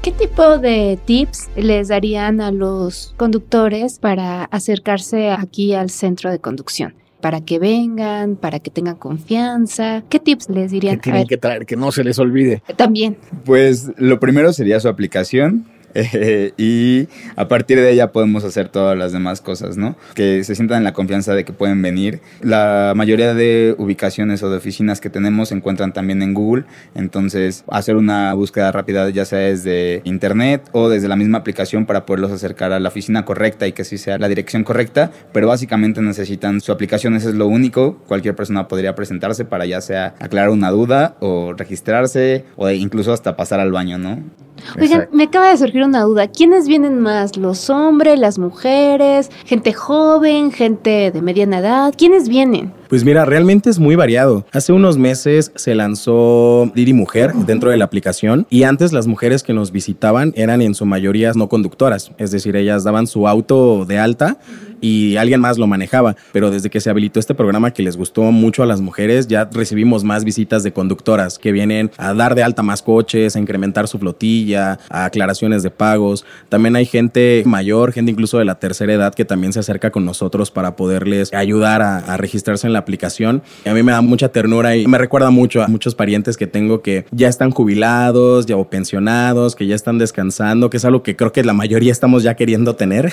¿Qué 0.03 0.11
tipo 0.11 0.59
de 0.59 0.99
tips 1.05 1.49
les 1.55 1.87
darían 1.87 2.41
a 2.41 2.51
los 2.51 3.15
conductores 3.17 4.01
para 4.01 4.45
acercarse 4.45 5.31
aquí 5.31 5.75
al 5.75 5.91
centro 5.91 6.33
de 6.33 6.41
conducción? 6.41 6.95
Para 7.23 7.41
que 7.41 7.59
vengan, 7.61 8.37
para 8.37 8.59
que 8.59 8.71
tengan 8.71 8.97
confianza. 8.97 10.03
¿Qué 10.09 10.19
tips 10.19 10.51
les 10.51 10.71
Que 10.71 10.75
dirían? 10.75 10.99
A 10.99 11.01
tienen 11.01 11.27
que 11.27 11.39
traer, 11.39 11.65
que 11.65 11.77
no 11.77 11.93
se 11.93 12.03
les 12.03 12.19
olvide. 12.19 12.63
También. 12.77 13.17
Pues 13.45 13.93
lo 13.97 14.21
primero 14.21 14.53
sería 14.53 14.81
su 14.81 14.89
aplicación. 14.89 15.65
Eh, 15.95 16.53
y 16.57 17.09
a 17.37 17.49
partir 17.49 17.79
de 17.79 17.91
ella 17.91 18.13
podemos 18.13 18.45
hacer 18.45 18.69
todas 18.69 18.97
las 18.97 19.13
demás 19.13 19.41
cosas, 19.41 19.77
¿no? 19.77 19.97
Que 20.15 20.45
se 20.45 20.55
sientan 20.55 20.79
en 20.79 20.85
la 20.85 20.93
confianza 20.93 21.35
de 21.35 21.45
que 21.45 21.53
pueden 21.53 21.83
venir. 21.83 22.21
La 22.41 22.93
mayoría 22.97 23.35
de 23.35 23.75
ubicaciones 23.79 24.43
o 24.43 24.51
de 24.51 24.57
oficinas 24.57 25.01
que 25.01 25.11
tenemos 25.11 25.49
se 25.49 25.55
encuentran 25.55 25.93
también 25.93 26.23
en 26.23 26.35
Google, 26.35 26.65
entonces 26.95 27.65
hacer 27.69 27.97
una 27.97 28.35
búsqueda 28.35 28.73
rápida 28.73 29.09
ya 29.11 29.25
sea 29.25 29.39
desde 29.39 30.03
internet 30.05 30.69
o 30.73 30.89
desde 30.89 31.09
la 31.09 31.17
misma 31.17 31.39
aplicación 31.39 31.87
para 31.87 32.07
poderlos 32.07 32.33
acercar 32.33 32.73
a 32.73 32.81
la 32.81 32.89
oficina 32.89 33.25
correcta 33.25 33.67
y 33.67 33.73
que 33.73 33.83
así 33.83 33.99
sea 33.99 34.19
la 34.19 34.29
dirección 34.29 34.65
correcta, 34.65 35.11
pero 35.33 35.49
básicamente 35.49 36.01
necesitan 36.01 36.61
su 36.61 36.73
aplicación, 36.73 37.15
eso 37.15 37.29
es 37.29 37.35
lo 37.35 37.47
único, 37.47 37.99
cualquier 38.07 38.35
persona 38.35 38.69
podría 38.69 38.95
presentarse 38.95 39.45
para 39.45 39.67
ya 39.67 39.81
sea 39.81 40.15
aclarar 40.19 40.51
una 40.51 40.71
duda 40.71 41.17
o 41.21 41.53
registrarse 41.53 42.45
o 42.57 42.71
incluso 42.71 43.13
hasta 43.13 43.37
pasar 43.37 43.61
al 43.61 43.73
baño, 43.73 43.99
¿no? 43.99 44.19
Oigan, 44.81 45.09
me 45.13 45.25
acaba 45.25 45.51
de 45.51 45.57
surgir 45.57 45.83
una 45.83 46.03
duda. 46.03 46.29
¿Quiénes 46.29 46.69
vienen 46.69 47.01
más? 47.01 47.37
¿Los 47.37 47.71
hombres, 47.71 48.19
las 48.19 48.39
mujeres, 48.39 49.31
gente 49.45 49.73
joven, 49.73 50.53
gente 50.53 51.11
de 51.11 51.23
mediana 51.23 51.59
edad? 51.59 51.95
¿Quiénes 51.97 52.29
vienen? 52.29 52.73
Pues 52.93 53.07
mira, 53.07 53.25
realmente 53.25 53.71
es 53.71 53.79
muy 53.79 53.97
variado. 53.97 54.45
Hace 54.53 54.71
unos 54.75 54.99
meses 54.99 55.51
se 55.55 55.75
lanzó 55.75 56.71
Didi 56.75 56.93
Mujer 56.93 57.33
dentro 57.33 57.71
de 57.71 57.79
la 57.79 57.87
aplicación 57.87 58.47
y 58.51 58.65
antes 58.65 58.93
las 58.93 59.07
mujeres 59.07 59.43
que 59.43 59.55
nos 59.55 59.73
visitaban 59.73 60.35
eran 60.37 60.61
en 60.61 60.75
su 60.75 60.85
mayoría 60.85 61.33
no 61.35 61.49
conductoras, 61.49 62.13
es 62.19 62.33
decir, 62.33 62.55
ellas 62.55 62.85
daban 62.85 63.07
su 63.07 63.27
auto 63.27 63.87
de 63.87 63.99
alta 63.99 64.37
y 64.83 65.17
alguien 65.17 65.41
más 65.41 65.57
lo 65.57 65.67
manejaba, 65.67 66.17
pero 66.33 66.51
desde 66.51 66.69
que 66.69 66.81
se 66.81 66.91
habilitó 66.91 67.21
este 67.21 67.35
programa 67.35 67.71
que 67.71 67.83
les 67.83 67.97
gustó 67.97 68.25
mucho 68.25 68.65
a 68.65 68.67
las 68.67 68.81
mujeres, 68.81 69.29
ya 69.29 69.49
recibimos 69.51 70.05
más 70.05 70.25
visitas 70.25 70.65
de 70.65 70.73
conductoras 70.73 71.39
que 71.39 71.53
vienen 71.53 71.91
a 71.97 72.13
dar 72.13 72.35
de 72.35 72.43
alta 72.43 72.63
más 72.63 72.83
coches, 72.83 73.37
a 73.37 73.39
incrementar 73.39 73.87
su 73.87 74.01
flotilla, 74.01 74.81
a 74.91 75.05
aclaraciones 75.05 75.63
de 75.63 75.71
pagos. 75.71 76.27
También 76.49 76.75
hay 76.75 76.85
gente 76.85 77.45
mayor, 77.47 77.93
gente 77.93 78.11
incluso 78.11 78.39
de 78.39 78.45
la 78.45 78.57
tercera 78.57 78.93
edad 78.93 79.15
que 79.15 79.25
también 79.25 79.53
se 79.53 79.61
acerca 79.61 79.93
con 79.93 80.05
nosotros 80.05 80.51
para 80.51 80.75
poderles 80.75 81.33
ayudar 81.33 81.81
a, 81.81 81.99
a 81.99 82.17
registrarse 82.17 82.67
en 82.67 82.73
la 82.73 82.82
aplicación. 82.83 83.43
A 83.65 83.73
mí 83.73 83.83
me 83.83 83.93
da 83.93 84.01
mucha 84.01 84.29
ternura 84.29 84.77
y 84.77 84.87
me 84.87 84.99
recuerda 84.99 85.31
mucho 85.31 85.63
a 85.63 85.69
muchos 85.69 85.95
parientes 85.95 86.37
que 86.37 86.47
tengo 86.47 86.83
que 86.83 87.05
ya 87.11 87.29
están 87.29 87.51
jubilados, 87.51 88.47
ya 88.47 88.57
o 88.57 88.69
pensionados, 88.69 89.57
que 89.57 89.67
ya 89.67 89.75
están 89.75 89.99
descansando, 89.99 90.71
que 90.71 90.77
es 90.77 90.85
algo 90.85 91.03
que 91.03 91.17
creo 91.17 91.33
que 91.33 91.43
la 91.45 91.53
mayoría 91.53 91.93
estamos 91.93 92.23
ya 92.23 92.35
queriendo 92.35 92.77
tener, 92.77 93.13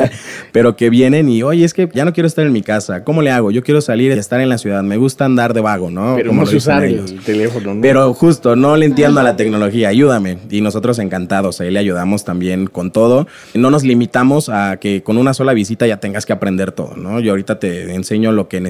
pero 0.52 0.76
que 0.76 0.90
vienen 0.90 1.28
y, 1.28 1.42
oye, 1.42 1.64
es 1.64 1.74
que 1.74 1.88
ya 1.92 2.04
no 2.04 2.12
quiero 2.12 2.26
estar 2.26 2.44
en 2.46 2.52
mi 2.52 2.62
casa. 2.62 3.04
¿Cómo 3.04 3.22
le 3.22 3.30
hago? 3.30 3.50
Yo 3.50 3.62
quiero 3.62 3.80
salir 3.80 4.12
y 4.12 4.18
estar 4.18 4.40
en 4.40 4.48
la 4.48 4.58
ciudad. 4.58 4.82
Me 4.82 4.96
gusta 4.96 5.24
andar 5.24 5.54
de 5.54 5.60
vago, 5.60 5.90
¿no? 5.90 6.14
Pero 6.16 6.32
no 6.32 6.42
usar 6.42 6.84
ellos. 6.84 7.10
el 7.10 7.20
teléfono, 7.20 7.74
¿no? 7.74 7.80
Pero 7.80 8.12
justo, 8.14 8.56
no 8.56 8.76
le 8.76 8.86
entiendo 8.86 9.20
a 9.20 9.22
la 9.22 9.36
tecnología, 9.36 9.88
ayúdame. 9.88 10.38
Y 10.50 10.60
nosotros 10.60 10.98
encantados, 10.98 11.60
ahí 11.60 11.70
le 11.70 11.78
ayudamos 11.78 12.24
también 12.24 12.66
con 12.66 12.90
todo. 12.90 13.26
No 13.54 13.70
nos 13.70 13.84
limitamos 13.84 14.48
a 14.48 14.78
que 14.78 15.02
con 15.02 15.16
una 15.18 15.34
sola 15.34 15.52
visita 15.52 15.86
ya 15.86 15.98
tengas 15.98 16.26
que 16.26 16.32
aprender 16.32 16.72
todo, 16.72 16.96
¿no? 16.96 17.20
Yo 17.20 17.32
ahorita 17.32 17.58
te 17.58 17.94
enseño 17.94 18.32
lo 18.32 18.48
que 18.48 18.60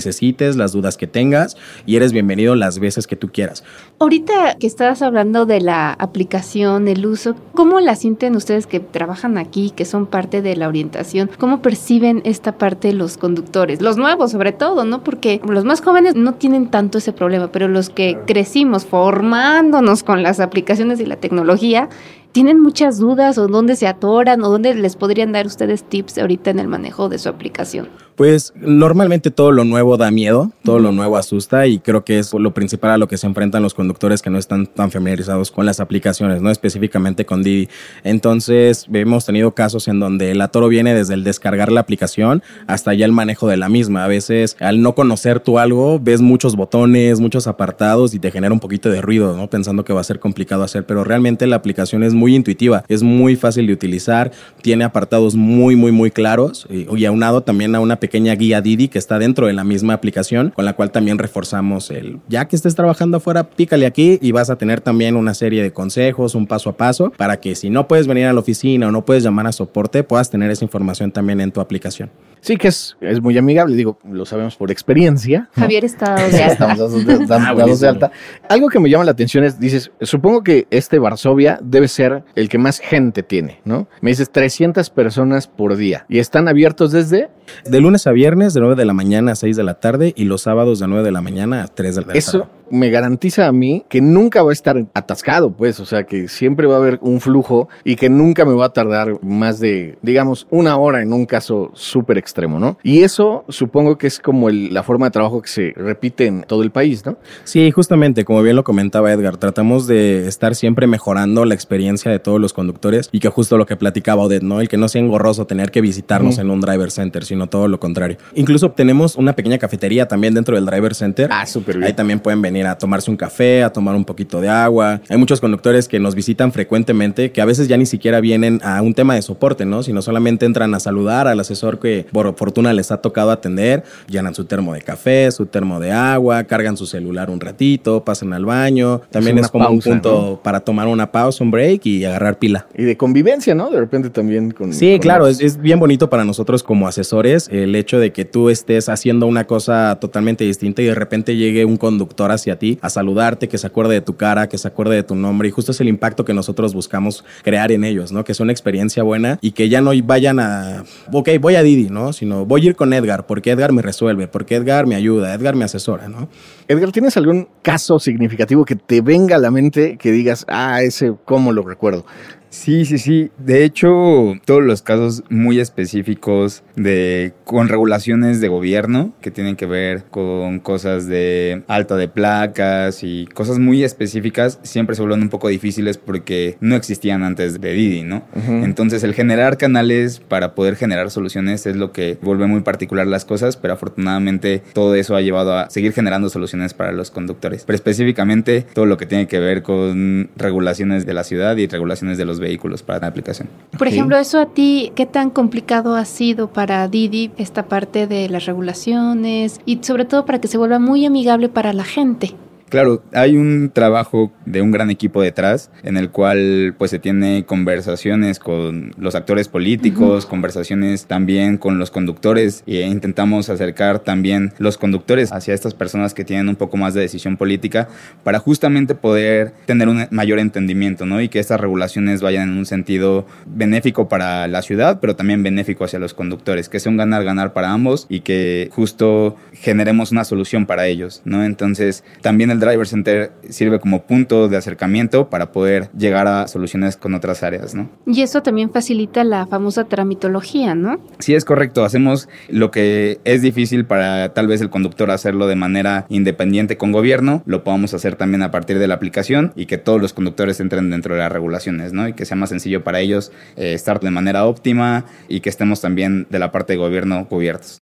necesites, 0.40 0.56
las 0.56 0.72
dudas 0.72 0.96
que 0.96 1.06
tengas 1.06 1.56
y 1.86 1.96
eres 1.96 2.12
bienvenido 2.12 2.54
las 2.54 2.78
veces 2.78 3.06
que 3.06 3.16
tú 3.16 3.30
quieras. 3.32 3.64
Ahorita 3.98 4.56
que 4.58 4.66
estabas 4.66 5.02
hablando 5.02 5.46
de 5.46 5.60
la 5.60 5.92
aplicación, 5.92 6.88
el 6.88 7.06
uso, 7.06 7.34
¿cómo 7.54 7.80
la 7.80 7.94
sienten 7.94 8.36
ustedes 8.36 8.66
que 8.66 8.80
trabajan 8.80 9.38
aquí, 9.38 9.72
que 9.74 9.84
son 9.84 10.06
parte 10.06 10.42
de 10.42 10.56
la 10.56 10.68
orientación? 10.68 11.30
¿Cómo 11.38 11.62
perciben 11.62 12.22
esta 12.24 12.52
parte 12.52 12.92
los 12.92 13.16
conductores? 13.16 13.82
Los 13.82 13.96
nuevos 13.96 14.32
sobre 14.32 14.52
todo, 14.52 14.84
¿no? 14.84 15.02
Porque 15.02 15.40
los 15.46 15.64
más 15.64 15.80
jóvenes 15.80 16.14
no 16.14 16.34
tienen 16.34 16.70
tanto 16.70 16.98
ese 16.98 17.12
problema, 17.12 17.52
pero 17.52 17.68
los 17.68 17.90
que 17.90 18.18
crecimos 18.26 18.84
formándonos 18.86 20.02
con 20.02 20.22
las 20.22 20.40
aplicaciones 20.40 21.00
y 21.00 21.06
la 21.06 21.16
tecnología, 21.16 21.88
¿tienen 22.32 22.60
muchas 22.60 22.98
dudas 22.98 23.38
o 23.38 23.48
dónde 23.48 23.76
se 23.76 23.86
atoran 23.86 24.42
o 24.42 24.48
dónde 24.48 24.74
les 24.74 24.96
podrían 24.96 25.32
dar 25.32 25.46
ustedes 25.46 25.84
tips 25.84 26.18
ahorita 26.18 26.50
en 26.50 26.58
el 26.58 26.68
manejo 26.68 27.08
de 27.08 27.18
su 27.18 27.28
aplicación? 27.28 27.88
Pues 28.16 28.52
normalmente 28.56 29.30
todo 29.30 29.50
lo 29.50 29.64
nuevo 29.64 29.96
da 29.96 30.10
miedo, 30.10 30.52
todo 30.62 30.78
lo 30.78 30.92
nuevo 30.92 31.16
asusta 31.16 31.66
y 31.66 31.78
creo 31.78 32.04
que 32.04 32.18
es 32.18 32.34
lo 32.34 32.52
principal 32.52 32.90
a 32.90 32.98
lo 32.98 33.08
que 33.08 33.16
se 33.16 33.26
enfrentan 33.26 33.62
los 33.62 33.74
conductores 33.74 34.20
que 34.20 34.30
no 34.30 34.38
están 34.38 34.66
tan 34.66 34.90
familiarizados 34.90 35.50
con 35.50 35.64
las 35.64 35.80
aplicaciones, 35.80 36.42
no 36.42 36.50
específicamente 36.50 37.24
con 37.24 37.42
Didi. 37.42 37.68
Entonces 38.04 38.86
hemos 38.92 39.24
tenido 39.24 39.54
casos 39.54 39.88
en 39.88 40.00
donde 40.00 40.30
el 40.32 40.40
atoro 40.40 40.68
viene 40.68 40.94
desde 40.94 41.14
el 41.14 41.24
descargar 41.24 41.72
la 41.72 41.80
aplicación 41.80 42.42
hasta 42.66 42.92
ya 42.94 43.06
el 43.06 43.12
manejo 43.12 43.48
de 43.48 43.56
la 43.56 43.68
misma. 43.68 44.04
A 44.04 44.08
veces 44.08 44.56
al 44.60 44.82
no 44.82 44.94
conocer 44.94 45.40
tú 45.40 45.58
algo 45.58 45.98
ves 45.98 46.20
muchos 46.20 46.56
botones, 46.56 47.20
muchos 47.20 47.46
apartados 47.46 48.12
y 48.14 48.18
te 48.18 48.30
genera 48.30 48.52
un 48.52 48.60
poquito 48.60 48.90
de 48.90 49.00
ruido, 49.00 49.36
¿no? 49.36 49.48
Pensando 49.48 49.84
que 49.84 49.92
va 49.92 50.00
a 50.00 50.04
ser 50.04 50.20
complicado 50.20 50.62
hacer, 50.62 50.84
pero 50.84 51.04
realmente 51.04 51.46
la 51.46 51.56
aplicación 51.56 52.02
es 52.02 52.12
muy 52.12 52.34
intuitiva, 52.34 52.84
es 52.88 53.02
muy 53.02 53.36
fácil 53.36 53.66
de 53.66 53.72
utilizar, 53.72 54.30
tiene 54.62 54.84
apartados 54.84 55.34
muy, 55.36 55.76
muy, 55.76 55.92
muy 55.92 56.10
claros 56.10 56.66
y, 56.68 56.86
y 56.96 57.04
aunado 57.04 57.42
también 57.42 57.74
a 57.74 57.80
una 57.80 57.99
pequeña 58.00 58.34
guía 58.34 58.60
Didi 58.60 58.88
que 58.88 58.98
está 58.98 59.18
dentro 59.18 59.46
de 59.46 59.52
la 59.52 59.64
misma 59.64 59.94
aplicación, 59.94 60.50
con 60.50 60.64
la 60.64 60.72
cual 60.72 60.90
también 60.90 61.18
reforzamos 61.18 61.90
el, 61.90 62.18
ya 62.28 62.46
que 62.46 62.56
estés 62.56 62.74
trabajando 62.74 63.18
afuera, 63.18 63.50
pícale 63.50 63.86
aquí 63.86 64.18
y 64.20 64.32
vas 64.32 64.50
a 64.50 64.56
tener 64.56 64.80
también 64.80 65.16
una 65.16 65.34
serie 65.34 65.62
de 65.62 65.72
consejos, 65.72 66.34
un 66.34 66.46
paso 66.46 66.70
a 66.70 66.76
paso, 66.76 67.12
para 67.16 67.38
que 67.38 67.54
si 67.54 67.70
no 67.70 67.86
puedes 67.86 68.06
venir 68.06 68.26
a 68.26 68.32
la 68.32 68.40
oficina 68.40 68.88
o 68.88 68.90
no 68.90 69.04
puedes 69.04 69.22
llamar 69.22 69.46
a 69.46 69.52
soporte, 69.52 70.02
puedas 70.02 70.30
tener 70.30 70.50
esa 70.50 70.64
información 70.64 71.12
también 71.12 71.40
en 71.40 71.52
tu 71.52 71.60
aplicación. 71.60 72.10
Sí, 72.40 72.56
que 72.56 72.68
es, 72.68 72.96
es 73.02 73.20
muy 73.20 73.36
amigable, 73.36 73.76
digo, 73.76 73.98
lo 74.10 74.24
sabemos 74.24 74.56
por 74.56 74.70
experiencia. 74.70 75.50
Javier 75.54 75.84
está 75.84 76.14
dado 76.14 76.30
de 76.30 76.42
alta. 76.42 76.52
Estamos 76.52 76.78
dados 76.78 77.06
de, 77.06 77.18
dados 77.26 77.50
Ah, 77.60 77.84
de 77.84 77.88
alta. 77.88 78.12
Algo 78.48 78.68
que 78.68 78.80
me 78.80 78.88
llama 78.88 79.04
la 79.04 79.10
atención 79.10 79.44
es, 79.44 79.60
dices, 79.60 79.90
supongo 80.00 80.42
que 80.42 80.66
este 80.70 80.98
Varsovia 80.98 81.58
debe 81.62 81.88
ser 81.88 82.24
el 82.34 82.48
que 82.48 82.58
más 82.58 82.78
gente 82.78 83.22
tiene, 83.22 83.60
¿no? 83.64 83.88
Me 84.00 84.10
dices 84.10 84.30
300 84.30 84.88
personas 84.90 85.46
por 85.46 85.76
día 85.76 86.06
y 86.08 86.18
están 86.18 86.48
abiertos 86.48 86.92
desde 86.92 87.28
De 87.64 87.80
lunes 87.80 88.06
a 88.06 88.12
viernes, 88.12 88.54
de 88.54 88.60
9 88.60 88.74
de 88.76 88.84
la 88.84 88.92
mañana 88.92 89.32
a 89.32 89.34
6 89.36 89.56
de 89.56 89.62
la 89.64 89.74
tarde 89.74 90.12
y 90.16 90.24
los 90.24 90.42
sábados 90.42 90.78
de 90.78 90.88
9 90.88 91.04
de 91.04 91.12
la 91.12 91.20
mañana 91.20 91.62
a 91.64 91.68
3 91.68 91.94
de 91.94 92.00
la 92.02 92.06
tarde. 92.08 92.18
eso 92.18 92.48
me 92.72 92.88
garantiza 92.90 93.48
a 93.48 93.52
mí 93.52 93.84
que 93.88 94.00
nunca 94.00 94.44
va 94.44 94.50
a 94.50 94.52
estar 94.52 94.76
atascado, 94.94 95.50
pues, 95.50 95.80
o 95.80 95.84
sea, 95.86 96.04
que 96.04 96.28
siempre 96.28 96.68
va 96.68 96.74
a 96.74 96.78
haber 96.78 96.98
un 97.02 97.20
flujo 97.20 97.68
y 97.82 97.96
que 97.96 98.08
nunca 98.08 98.44
me 98.44 98.52
va 98.54 98.66
a 98.66 98.72
tardar 98.72 99.14
más 99.24 99.58
de, 99.58 99.98
digamos, 100.02 100.46
una 100.50 100.76
hora 100.76 101.02
en 101.02 101.12
un 101.12 101.26
caso 101.26 101.72
súper 101.74 102.16
extremo, 102.16 102.60
¿no? 102.60 102.78
Y 102.84 103.00
eso 103.02 103.44
supongo 103.48 103.98
que 103.98 104.06
es 104.06 104.20
como 104.20 104.48
el- 104.48 104.72
la 104.72 104.84
forma 104.84 105.06
de 105.06 105.10
trabajo 105.10 105.42
que 105.42 105.48
se 105.48 105.72
repite 105.74 106.26
en 106.26 106.42
todo 106.42 106.62
el 106.62 106.70
país, 106.70 107.04
¿no? 107.04 107.16
Sí, 107.42 107.72
justamente, 107.72 108.24
como 108.24 108.40
bien 108.40 108.54
lo 108.54 108.62
comentaba 108.62 109.12
Edgar, 109.12 109.36
tratamos 109.36 109.88
de 109.88 110.28
estar 110.28 110.54
siempre 110.54 110.86
mejorando 110.86 111.44
la 111.46 111.54
experiencia 111.54 112.08
de 112.12 112.20
todos 112.20 112.40
los 112.40 112.52
conductores 112.52 113.08
y 113.10 113.18
que 113.18 113.28
justo 113.30 113.58
lo 113.58 113.66
que 113.66 113.74
platicaba 113.76 114.22
Odette, 114.22 114.44
¿no? 114.44 114.60
El 114.60 114.68
que 114.68 114.76
no 114.76 114.86
sea 114.86 115.00
engorroso 115.02 115.44
tener 115.44 115.72
que 115.72 115.80
visitarnos 115.80 116.34
Ujú. 116.34 116.42
en 116.42 116.50
un 116.50 116.60
driver 116.60 116.92
center, 116.92 117.24
sino 117.24 117.39
todo 117.46 117.68
lo 117.68 117.78
contrario. 117.80 118.16
Incluso 118.34 118.70
tenemos 118.70 119.16
una 119.16 119.34
pequeña 119.34 119.58
cafetería 119.58 120.06
también 120.08 120.34
dentro 120.34 120.54
del 120.56 120.66
driver 120.66 120.94
center. 120.94 121.28
Ah, 121.32 121.46
súper 121.46 121.76
bien. 121.76 121.86
Ahí 121.86 121.92
también 121.92 122.20
pueden 122.20 122.42
venir 122.42 122.66
a 122.66 122.76
tomarse 122.78 123.10
un 123.10 123.16
café, 123.16 123.62
a 123.62 123.72
tomar 123.72 123.94
un 123.94 124.04
poquito 124.04 124.40
de 124.40 124.48
agua. 124.48 125.00
Hay 125.08 125.16
muchos 125.18 125.40
conductores 125.40 125.88
que 125.88 125.98
nos 126.00 126.14
visitan 126.14 126.52
frecuentemente 126.52 127.32
que 127.32 127.40
a 127.40 127.44
veces 127.44 127.68
ya 127.68 127.76
ni 127.76 127.86
siquiera 127.86 128.20
vienen 128.20 128.60
a 128.64 128.80
un 128.82 128.94
tema 128.94 129.14
de 129.14 129.22
soporte, 129.22 129.64
¿no? 129.64 129.82
Sino 129.82 130.02
solamente 130.02 130.46
entran 130.46 130.74
a 130.74 130.80
saludar 130.80 131.28
al 131.28 131.38
asesor 131.40 131.78
que 131.78 132.06
por 132.12 132.34
fortuna 132.36 132.72
les 132.72 132.90
ha 132.90 132.98
tocado 132.98 133.30
atender, 133.30 133.84
llenan 134.08 134.34
su 134.34 134.44
termo 134.44 134.74
de 134.74 134.82
café, 134.82 135.30
su 135.30 135.46
termo 135.46 135.80
de 135.80 135.92
agua, 135.92 136.44
cargan 136.44 136.76
su 136.76 136.86
celular 136.86 137.30
un 137.30 137.40
ratito, 137.40 138.04
pasan 138.04 138.32
al 138.32 138.44
baño. 138.44 139.00
También 139.10 139.38
es 139.38 139.48
como 139.48 139.68
un 139.68 139.80
punto 139.80 140.40
para 140.42 140.60
tomar 140.60 140.88
una 140.88 141.10
pausa, 141.12 141.42
un 141.44 141.50
break 141.50 141.86
y 141.86 142.04
agarrar 142.04 142.38
pila. 142.38 142.66
Y 142.76 142.84
de 142.84 142.96
convivencia, 142.96 143.54
¿no? 143.54 143.70
De 143.70 143.78
repente 143.80 144.10
también 144.10 144.50
con... 144.50 144.72
Sí, 144.72 144.92
con 144.92 144.98
claro, 145.00 145.24
los- 145.26 145.40
es, 145.40 145.56
es 145.56 145.60
bien 145.60 145.78
bonito 145.78 146.08
para 146.10 146.24
nosotros 146.24 146.62
como 146.62 146.86
asesores 146.88 147.29
el 147.50 147.74
hecho 147.74 147.98
de 147.98 148.12
que 148.12 148.24
tú 148.24 148.50
estés 148.50 148.88
haciendo 148.88 149.26
una 149.26 149.46
cosa 149.46 149.98
totalmente 150.00 150.44
distinta 150.44 150.82
y 150.82 150.86
de 150.86 150.94
repente 150.94 151.36
llegue 151.36 151.64
un 151.64 151.76
conductor 151.76 152.30
hacia 152.30 152.58
ti 152.58 152.78
a 152.82 152.90
saludarte, 152.90 153.48
que 153.48 153.58
se 153.58 153.66
acuerde 153.66 153.94
de 153.94 154.00
tu 154.00 154.16
cara, 154.16 154.48
que 154.48 154.58
se 154.58 154.68
acuerde 154.68 154.96
de 154.96 155.02
tu 155.02 155.14
nombre 155.14 155.48
y 155.48 155.50
justo 155.50 155.72
es 155.72 155.80
el 155.80 155.88
impacto 155.88 156.24
que 156.24 156.34
nosotros 156.34 156.74
buscamos 156.74 157.24
crear 157.42 157.72
en 157.72 157.84
ellos, 157.84 158.12
¿no? 158.12 158.24
Que 158.24 158.32
es 158.32 158.40
una 158.40 158.52
experiencia 158.52 159.02
buena 159.02 159.38
y 159.40 159.52
que 159.52 159.68
ya 159.68 159.80
no 159.80 159.90
vayan 160.04 160.40
a, 160.40 160.84
ok, 161.12 161.28
voy 161.40 161.54
a 161.56 161.62
Didi, 161.62 161.88
¿no? 161.90 162.12
Sino 162.12 162.46
voy 162.46 162.62
a 162.62 162.66
ir 162.66 162.76
con 162.76 162.92
Edgar 162.92 163.26
porque 163.26 163.50
Edgar 163.50 163.72
me 163.72 163.82
resuelve, 163.82 164.28
porque 164.28 164.56
Edgar 164.56 164.86
me 164.86 164.94
ayuda, 164.94 165.34
Edgar 165.34 165.54
me 165.54 165.64
asesora, 165.64 166.08
¿no? 166.08 166.28
Edgar, 166.68 166.92
¿tienes 166.92 167.16
algún 167.16 167.48
caso 167.62 167.98
significativo 167.98 168.64
que 168.64 168.76
te 168.76 169.00
venga 169.00 169.36
a 169.36 169.38
la 169.38 169.50
mente 169.50 169.96
que 169.96 170.12
digas, 170.12 170.44
ah, 170.48 170.82
ese, 170.82 171.14
¿cómo 171.24 171.52
lo 171.52 171.62
recuerdo? 171.62 172.04
Sí, 172.50 172.84
sí, 172.84 172.98
sí. 172.98 173.30
De 173.38 173.64
hecho, 173.64 174.34
todos 174.44 174.62
los 174.62 174.82
casos 174.82 175.22
muy 175.30 175.60
específicos 175.60 176.64
de 176.74 177.32
con 177.44 177.68
regulaciones 177.68 178.40
de 178.40 178.48
gobierno 178.48 179.14
que 179.20 179.30
tienen 179.30 179.54
que 179.54 179.66
ver 179.66 180.04
con 180.10 180.58
cosas 180.58 181.06
de 181.06 181.62
alta 181.68 181.96
de 181.96 182.08
placas 182.08 183.04
y 183.04 183.26
cosas 183.26 183.60
muy 183.60 183.84
específicas 183.84 184.58
siempre 184.62 184.96
se 184.96 185.02
vuelven 185.02 185.22
un 185.22 185.28
poco 185.28 185.48
difíciles 185.48 185.96
porque 185.96 186.56
no 186.60 186.74
existían 186.74 187.22
antes 187.22 187.60
de 187.60 187.72
Didi, 187.72 188.02
¿no? 188.02 188.24
Entonces, 188.34 189.04
el 189.04 189.14
generar 189.14 189.56
canales 189.56 190.18
para 190.18 190.54
poder 190.54 190.74
generar 190.74 191.10
soluciones 191.10 191.66
es 191.66 191.76
lo 191.76 191.92
que 191.92 192.18
vuelve 192.20 192.48
muy 192.48 192.60
particular 192.62 193.06
las 193.06 193.24
cosas, 193.24 193.56
pero 193.56 193.74
afortunadamente 193.74 194.62
todo 194.72 194.96
eso 194.96 195.14
ha 195.14 195.20
llevado 195.20 195.56
a 195.56 195.70
seguir 195.70 195.92
generando 195.92 196.28
soluciones 196.28 196.74
para 196.74 196.90
los 196.90 197.12
conductores. 197.12 197.64
Pero 197.64 197.76
específicamente 197.76 198.66
todo 198.74 198.86
lo 198.86 198.96
que 198.96 199.06
tiene 199.06 199.28
que 199.28 199.38
ver 199.38 199.62
con 199.62 200.30
regulaciones 200.36 201.06
de 201.06 201.14
la 201.14 201.22
ciudad 201.22 201.56
y 201.56 201.68
regulaciones 201.68 202.18
de 202.18 202.24
los 202.24 202.39
vehículos 202.40 202.82
para 202.82 203.00
la 203.00 203.06
aplicación. 203.06 203.48
Por 203.78 203.86
ejemplo, 203.86 204.16
eso 204.16 204.40
a 204.40 204.46
ti, 204.46 204.92
¿qué 204.96 205.06
tan 205.06 205.30
complicado 205.30 205.94
ha 205.94 206.04
sido 206.04 206.48
para 206.48 206.86
Didi 206.88 207.30
esta 207.36 207.66
parte 207.66 208.06
de 208.06 208.28
las 208.28 208.46
regulaciones 208.46 209.60
y 209.64 209.78
sobre 209.82 210.04
todo 210.04 210.26
para 210.26 210.40
que 210.40 210.48
se 210.48 210.58
vuelva 210.58 210.78
muy 210.78 211.06
amigable 211.06 211.48
para 211.48 211.72
la 211.72 211.84
gente? 211.84 212.34
Claro, 212.70 213.02
hay 213.12 213.36
un 213.36 213.72
trabajo 213.74 214.32
de 214.46 214.62
un 214.62 214.70
gran 214.70 214.90
equipo 214.90 215.20
detrás 215.20 215.72
en 215.82 215.96
el 215.96 216.10
cual 216.10 216.76
pues 216.78 216.92
se 216.92 217.00
tiene 217.00 217.44
conversaciones 217.44 218.38
con 218.38 218.92
los 218.96 219.16
actores 219.16 219.48
políticos, 219.48 220.24
conversaciones 220.24 221.06
también 221.06 221.58
con 221.58 221.80
los 221.80 221.90
conductores 221.90 222.62
e 222.68 222.82
intentamos 222.82 223.50
acercar 223.50 223.98
también 223.98 224.52
los 224.58 224.78
conductores 224.78 225.32
hacia 225.32 225.52
estas 225.52 225.74
personas 225.74 226.14
que 226.14 226.24
tienen 226.24 226.48
un 226.48 226.54
poco 226.54 226.76
más 226.76 226.94
de 226.94 227.00
decisión 227.00 227.36
política 227.36 227.88
para 228.22 228.38
justamente 228.38 228.94
poder 228.94 229.52
tener 229.66 229.88
un 229.88 230.06
mayor 230.12 230.38
entendimiento, 230.38 231.06
¿no? 231.06 231.20
Y 231.20 231.28
que 231.28 231.40
estas 231.40 231.60
regulaciones 231.60 232.22
vayan 232.22 232.50
en 232.50 232.56
un 232.56 232.66
sentido 232.66 233.26
benéfico 233.46 234.08
para 234.08 234.46
la 234.46 234.62
ciudad, 234.62 235.00
pero 235.00 235.16
también 235.16 235.42
benéfico 235.42 235.82
hacia 235.82 235.98
los 235.98 236.14
conductores, 236.14 236.68
que 236.68 236.78
sea 236.78 236.92
un 236.92 236.98
ganar-ganar 236.98 237.52
para 237.52 237.72
ambos 237.72 238.06
y 238.08 238.20
que 238.20 238.70
justo 238.70 239.34
generemos 239.54 240.12
una 240.12 240.22
solución 240.22 240.66
para 240.66 240.86
ellos, 240.86 241.20
¿no? 241.24 241.42
Entonces, 241.42 242.04
también 242.22 242.52
el 242.52 242.59
Driver 242.60 242.86
Center 242.86 243.32
sirve 243.48 243.80
como 243.80 244.02
punto 244.02 244.48
de 244.48 244.56
acercamiento 244.56 245.28
para 245.28 245.52
poder 245.52 245.90
llegar 245.96 246.26
a 246.26 246.46
soluciones 246.46 246.96
con 246.96 247.14
otras 247.14 247.42
áreas, 247.42 247.74
¿no? 247.74 247.90
Y 248.06 248.22
eso 248.22 248.42
también 248.42 248.70
facilita 248.70 249.24
la 249.24 249.46
famosa 249.46 249.84
tramitología, 249.84 250.74
¿no? 250.74 251.00
Sí, 251.18 251.34
es 251.34 251.44
correcto. 251.44 251.84
Hacemos 251.84 252.28
lo 252.48 252.70
que 252.70 253.20
es 253.24 253.42
difícil 253.42 253.84
para 253.84 254.32
tal 254.34 254.46
vez 254.46 254.60
el 254.60 254.70
conductor 254.70 255.10
hacerlo 255.10 255.46
de 255.46 255.56
manera 255.56 256.06
independiente 256.08 256.76
con 256.76 256.92
gobierno, 256.92 257.42
lo 257.46 257.64
podamos 257.64 257.94
hacer 257.94 258.16
también 258.16 258.42
a 258.42 258.50
partir 258.50 258.78
de 258.78 258.88
la 258.88 258.94
aplicación 258.94 259.52
y 259.56 259.66
que 259.66 259.78
todos 259.78 260.00
los 260.00 260.12
conductores 260.12 260.60
entren 260.60 260.90
dentro 260.90 261.14
de 261.14 261.20
las 261.20 261.32
regulaciones, 261.32 261.92
¿no? 261.92 262.08
Y 262.08 262.12
que 262.12 262.24
sea 262.24 262.36
más 262.36 262.50
sencillo 262.50 262.84
para 262.84 263.00
ellos 263.00 263.32
eh, 263.56 263.74
estar 263.74 264.00
de 264.00 264.10
manera 264.10 264.46
óptima 264.46 265.04
y 265.28 265.40
que 265.40 265.48
estemos 265.48 265.80
también 265.80 266.26
de 266.30 266.38
la 266.38 266.52
parte 266.52 266.74
de 266.74 266.78
gobierno 266.78 267.26
cubiertos. 267.28 267.80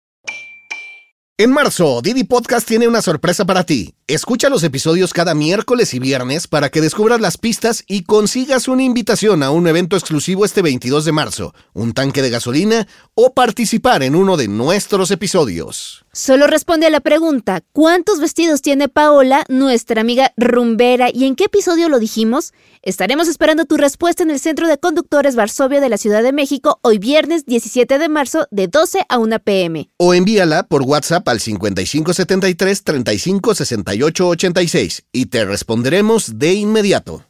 En 1.41 1.53
marzo, 1.53 2.03
Didi 2.03 2.25
Podcast 2.25 2.67
tiene 2.67 2.89
una 2.89 3.01
sorpresa 3.01 3.45
para 3.45 3.63
ti. 3.63 3.95
Escucha 4.09 4.49
los 4.49 4.65
episodios 4.65 5.13
cada 5.13 5.37
miércoles 5.37 5.95
y 5.95 6.01
viernes 6.01 6.49
para 6.49 6.69
que 6.69 6.81
descubras 6.81 7.21
las 7.21 7.39
pistas 7.39 7.85
y 7.87 8.03
consigas 8.03 8.67
una 8.67 8.83
invitación 8.83 9.45
a 9.45 9.53
un 9.53 9.69
evento 9.69 9.95
exclusivo 9.97 10.45
este 10.45 10.63
22 10.63 11.05
de 11.05 11.13
marzo, 11.13 11.55
un 11.75 11.93
tanque 11.93 12.23
de 12.23 12.31
gasolina 12.31 12.89
o 13.15 13.35
participar 13.35 14.03
en 14.03 14.17
uno 14.17 14.37
de 14.37 14.49
nuestros 14.49 15.13
episodios. 15.13 16.05
Solo 16.21 16.49
responde 16.49 16.85
a 16.85 16.91
la 16.91 16.99
pregunta, 16.99 17.63
¿cuántos 17.71 18.19
vestidos 18.19 18.61
tiene 18.61 18.89
Paola, 18.89 19.45
nuestra 19.49 20.01
amiga 20.01 20.33
rumbera, 20.37 21.11
y 21.15 21.27
en 21.27 21.37
qué 21.37 21.45
episodio 21.45 21.89
lo 21.89 22.01
dijimos? 22.01 22.55
Estaremos 22.83 23.29
esperando 23.29 23.67
tu 23.67 23.77
respuesta 23.77 24.25
en 24.25 24.31
el 24.33 24.41
Centro 24.41 24.67
de 24.67 24.79
Conductores 24.79 25.37
Varsovia 25.37 25.81
de 25.81 25.89
la 25.89 25.97
Ciudad 25.97 26.25
de 26.25 26.33
México 26.33 26.81
hoy 26.83 26.99
viernes 26.99 27.47
17 27.47 28.01
de 28.01 28.09
marzo 28.09 28.49
de 28.51 28.67
12 28.67 29.07
a 29.09 29.17
1 29.17 29.39
pm. 29.39 29.91
O 29.97 30.13
envíala 30.13 30.65
por 30.65 30.83
WhatsApp 30.83 31.29
al 31.29 31.39
5573 31.39 32.83
35 32.83 33.55
68 33.55 34.29
86 34.29 35.05
y 35.13 35.27
te 35.27 35.45
responderemos 35.45 36.37
de 36.37 36.55
inmediato. 36.55 37.23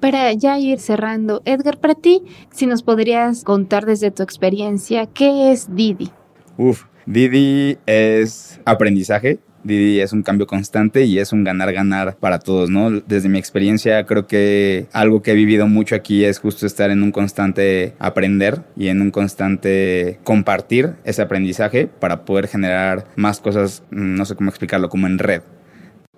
Para 0.00 0.30
ya 0.34 0.58
ir 0.58 0.80
cerrando, 0.80 1.40
Edgar, 1.46 1.80
para 1.80 1.94
ti, 1.94 2.20
si 2.54 2.66
nos 2.66 2.82
podrías 2.82 3.42
contar 3.42 3.86
desde 3.86 4.10
tu 4.10 4.22
experiencia, 4.22 5.06
¿qué 5.06 5.50
es 5.50 5.74
Didi? 5.74 6.10
Uf, 6.58 6.84
Didi 7.06 7.78
es 7.86 8.60
aprendizaje. 8.64 9.38
Didi 9.62 10.00
es 10.00 10.12
un 10.12 10.22
cambio 10.22 10.46
constante 10.46 11.04
y 11.04 11.18
es 11.18 11.32
un 11.32 11.42
ganar-ganar 11.42 12.16
para 12.16 12.38
todos, 12.38 12.70
¿no? 12.70 12.90
Desde 13.00 13.28
mi 13.28 13.38
experiencia, 13.38 14.04
creo 14.06 14.26
que 14.26 14.86
algo 14.92 15.22
que 15.22 15.32
he 15.32 15.34
vivido 15.34 15.66
mucho 15.66 15.94
aquí 15.94 16.24
es 16.24 16.38
justo 16.38 16.66
estar 16.66 16.90
en 16.90 17.02
un 17.02 17.10
constante 17.10 17.94
aprender 17.98 18.62
y 18.76 18.88
en 18.88 19.00
un 19.00 19.10
constante 19.10 20.20
compartir 20.22 20.94
ese 21.04 21.22
aprendizaje 21.22 21.86
para 21.86 22.24
poder 22.24 22.46
generar 22.48 23.08
más 23.16 23.40
cosas, 23.40 23.82
mm, 23.90 24.14
no 24.14 24.24
sé 24.24 24.36
cómo 24.36 24.50
explicarlo, 24.50 24.88
como 24.88 25.06
en 25.06 25.18
red. 25.18 25.42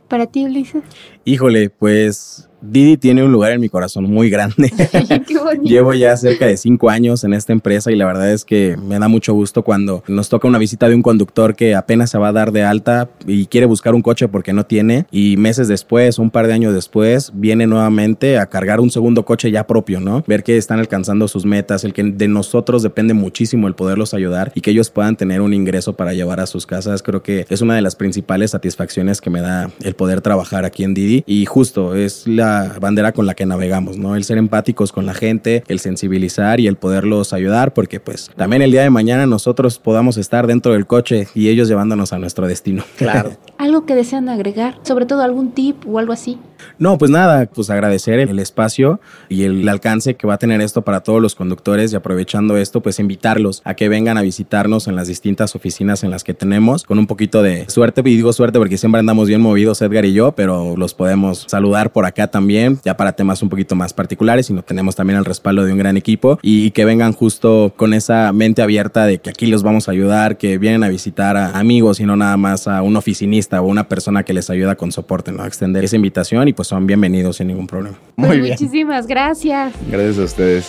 Para 0.08 0.26
ti, 0.26 0.44
Ulises. 0.44 0.82
Híjole, 1.24 1.70
pues 1.70 2.47
Didi 2.60 2.96
tiene 2.96 3.22
un 3.22 3.32
lugar 3.32 3.52
en 3.52 3.60
mi 3.60 3.68
corazón 3.68 4.04
muy 4.04 4.30
grande. 4.30 4.72
Llevo 5.62 5.94
ya 5.94 6.16
cerca 6.16 6.46
de 6.46 6.56
cinco 6.56 6.90
años 6.90 7.24
en 7.24 7.32
esta 7.32 7.52
empresa 7.52 7.90
y 7.90 7.96
la 7.96 8.06
verdad 8.06 8.32
es 8.32 8.44
que 8.44 8.76
me 8.76 8.98
da 8.98 9.08
mucho 9.08 9.32
gusto 9.34 9.62
cuando 9.62 10.02
nos 10.08 10.28
toca 10.28 10.48
una 10.48 10.58
visita 10.58 10.88
de 10.88 10.94
un 10.94 11.02
conductor 11.02 11.54
que 11.54 11.74
apenas 11.74 12.10
se 12.10 12.18
va 12.18 12.28
a 12.28 12.32
dar 12.32 12.52
de 12.52 12.64
alta 12.64 13.08
y 13.26 13.46
quiere 13.46 13.66
buscar 13.66 13.94
un 13.94 14.02
coche 14.02 14.28
porque 14.28 14.52
no 14.52 14.66
tiene 14.66 15.06
y 15.10 15.36
meses 15.36 15.68
después, 15.68 16.18
un 16.18 16.30
par 16.30 16.46
de 16.46 16.54
años 16.54 16.74
después, 16.74 17.32
viene 17.34 17.66
nuevamente 17.66 18.38
a 18.38 18.46
cargar 18.46 18.80
un 18.80 18.90
segundo 18.90 19.24
coche 19.24 19.50
ya 19.50 19.66
propio, 19.66 20.00
¿no? 20.00 20.24
Ver 20.26 20.42
que 20.42 20.56
están 20.56 20.78
alcanzando 20.78 21.28
sus 21.28 21.44
metas, 21.44 21.84
el 21.84 21.92
que 21.92 22.02
de 22.02 22.28
nosotros 22.28 22.82
depende 22.82 23.14
muchísimo 23.14 23.68
el 23.68 23.74
poderlos 23.74 24.14
ayudar 24.14 24.52
y 24.54 24.60
que 24.60 24.70
ellos 24.70 24.90
puedan 24.90 25.16
tener 25.16 25.40
un 25.40 25.54
ingreso 25.54 25.94
para 25.94 26.12
llevar 26.12 26.40
a 26.40 26.46
sus 26.46 26.66
casas, 26.66 27.02
creo 27.02 27.22
que 27.22 27.46
es 27.48 27.60
una 27.60 27.74
de 27.74 27.82
las 27.82 27.96
principales 27.96 28.50
satisfacciones 28.52 29.20
que 29.20 29.30
me 29.30 29.40
da 29.40 29.70
el 29.82 29.94
poder 29.94 30.20
trabajar 30.20 30.64
aquí 30.64 30.84
en 30.84 30.94
Didi 30.94 31.24
y 31.26 31.44
justo 31.44 31.94
es 31.94 32.26
la 32.26 32.47
bandera 32.80 33.12
con 33.12 33.26
la 33.26 33.34
que 33.34 33.46
navegamos, 33.46 33.98
¿no? 33.98 34.16
El 34.16 34.24
ser 34.24 34.38
empáticos 34.38 34.92
con 34.92 35.06
la 35.06 35.14
gente, 35.14 35.64
el 35.68 35.78
sensibilizar 35.78 36.60
y 36.60 36.66
el 36.66 36.76
poderlos 36.76 37.32
ayudar, 37.32 37.74
porque 37.74 38.00
pues 38.00 38.30
también 38.36 38.62
el 38.62 38.70
día 38.70 38.82
de 38.82 38.90
mañana 38.90 39.26
nosotros 39.26 39.78
podamos 39.78 40.16
estar 40.16 40.46
dentro 40.46 40.72
del 40.72 40.86
coche 40.86 41.28
y 41.34 41.48
ellos 41.48 41.68
llevándonos 41.68 42.12
a 42.12 42.18
nuestro 42.18 42.46
destino. 42.46 42.84
Claro. 42.96 43.32
¿Algo 43.58 43.86
que 43.86 43.94
desean 43.94 44.28
agregar? 44.28 44.78
Sobre 44.82 45.06
todo 45.06 45.22
algún 45.22 45.52
tip 45.52 45.76
o 45.86 45.98
algo 45.98 46.12
así. 46.12 46.38
No, 46.78 46.98
pues 46.98 47.10
nada, 47.10 47.46
pues 47.46 47.70
agradecer 47.70 48.18
el 48.18 48.38
espacio 48.38 49.00
y 49.28 49.44
el 49.44 49.68
alcance 49.68 50.16
que 50.16 50.26
va 50.26 50.34
a 50.34 50.38
tener 50.38 50.60
esto 50.60 50.82
para 50.82 51.00
todos 51.00 51.20
los 51.20 51.34
conductores 51.34 51.92
y 51.92 51.96
aprovechando 51.96 52.56
esto, 52.56 52.82
pues 52.82 52.98
invitarlos 52.98 53.62
a 53.64 53.74
que 53.74 53.88
vengan 53.88 54.18
a 54.18 54.22
visitarnos 54.22 54.88
en 54.88 54.96
las 54.96 55.08
distintas 55.08 55.54
oficinas 55.54 56.04
en 56.04 56.10
las 56.10 56.24
que 56.24 56.34
tenemos, 56.34 56.84
con 56.84 56.98
un 56.98 57.06
poquito 57.06 57.42
de 57.42 57.68
suerte, 57.68 58.02
y 58.04 58.16
digo 58.16 58.32
suerte 58.32 58.58
porque 58.58 58.78
siempre 58.78 59.00
andamos 59.00 59.28
bien 59.28 59.40
movidos 59.40 59.82
Edgar 59.82 60.04
y 60.04 60.12
yo, 60.12 60.32
pero 60.32 60.76
los 60.76 60.94
podemos 60.94 61.44
saludar 61.48 61.92
por 61.92 62.06
acá 62.06 62.28
también, 62.28 62.80
ya 62.84 62.96
para 62.96 63.12
temas 63.12 63.42
un 63.42 63.48
poquito 63.48 63.74
más 63.74 63.92
particulares 63.92 64.50
y 64.50 64.52
no 64.52 64.62
tenemos 64.62 64.96
también 64.96 65.18
el 65.18 65.24
respaldo 65.24 65.64
de 65.64 65.72
un 65.72 65.78
gran 65.78 65.96
equipo 65.96 66.38
y 66.42 66.70
que 66.72 66.84
vengan 66.84 67.12
justo 67.12 67.72
con 67.76 67.94
esa 67.94 68.32
mente 68.32 68.62
abierta 68.62 69.06
de 69.06 69.18
que 69.18 69.30
aquí 69.30 69.46
los 69.46 69.62
vamos 69.62 69.88
a 69.88 69.92
ayudar, 69.92 70.38
que 70.38 70.58
vienen 70.58 70.84
a 70.84 70.88
visitar 70.88 71.36
a 71.36 71.58
amigos 71.58 72.00
y 72.00 72.04
no 72.04 72.16
nada 72.16 72.36
más 72.36 72.68
a 72.68 72.82
un 72.82 72.96
oficinista 72.96 73.60
o 73.60 73.66
una 73.66 73.88
persona 73.88 74.22
que 74.22 74.32
les 74.32 74.50
ayuda 74.50 74.76
con 74.76 74.92
soporte, 74.92 75.32
¿no? 75.32 75.44
Extender 75.44 75.84
esa 75.84 75.96
invitación 75.96 76.47
y 76.48 76.52
pues 76.52 76.68
son 76.68 76.86
bienvenidos 76.86 77.36
sin 77.36 77.48
ningún 77.48 77.66
problema. 77.66 77.96
Muy 78.16 78.28
Pues 78.28 78.40
bien. 78.40 78.50
Muchísimas 78.52 79.06
gracias. 79.06 79.72
Gracias 79.90 80.18
a 80.18 80.24
ustedes. 80.24 80.68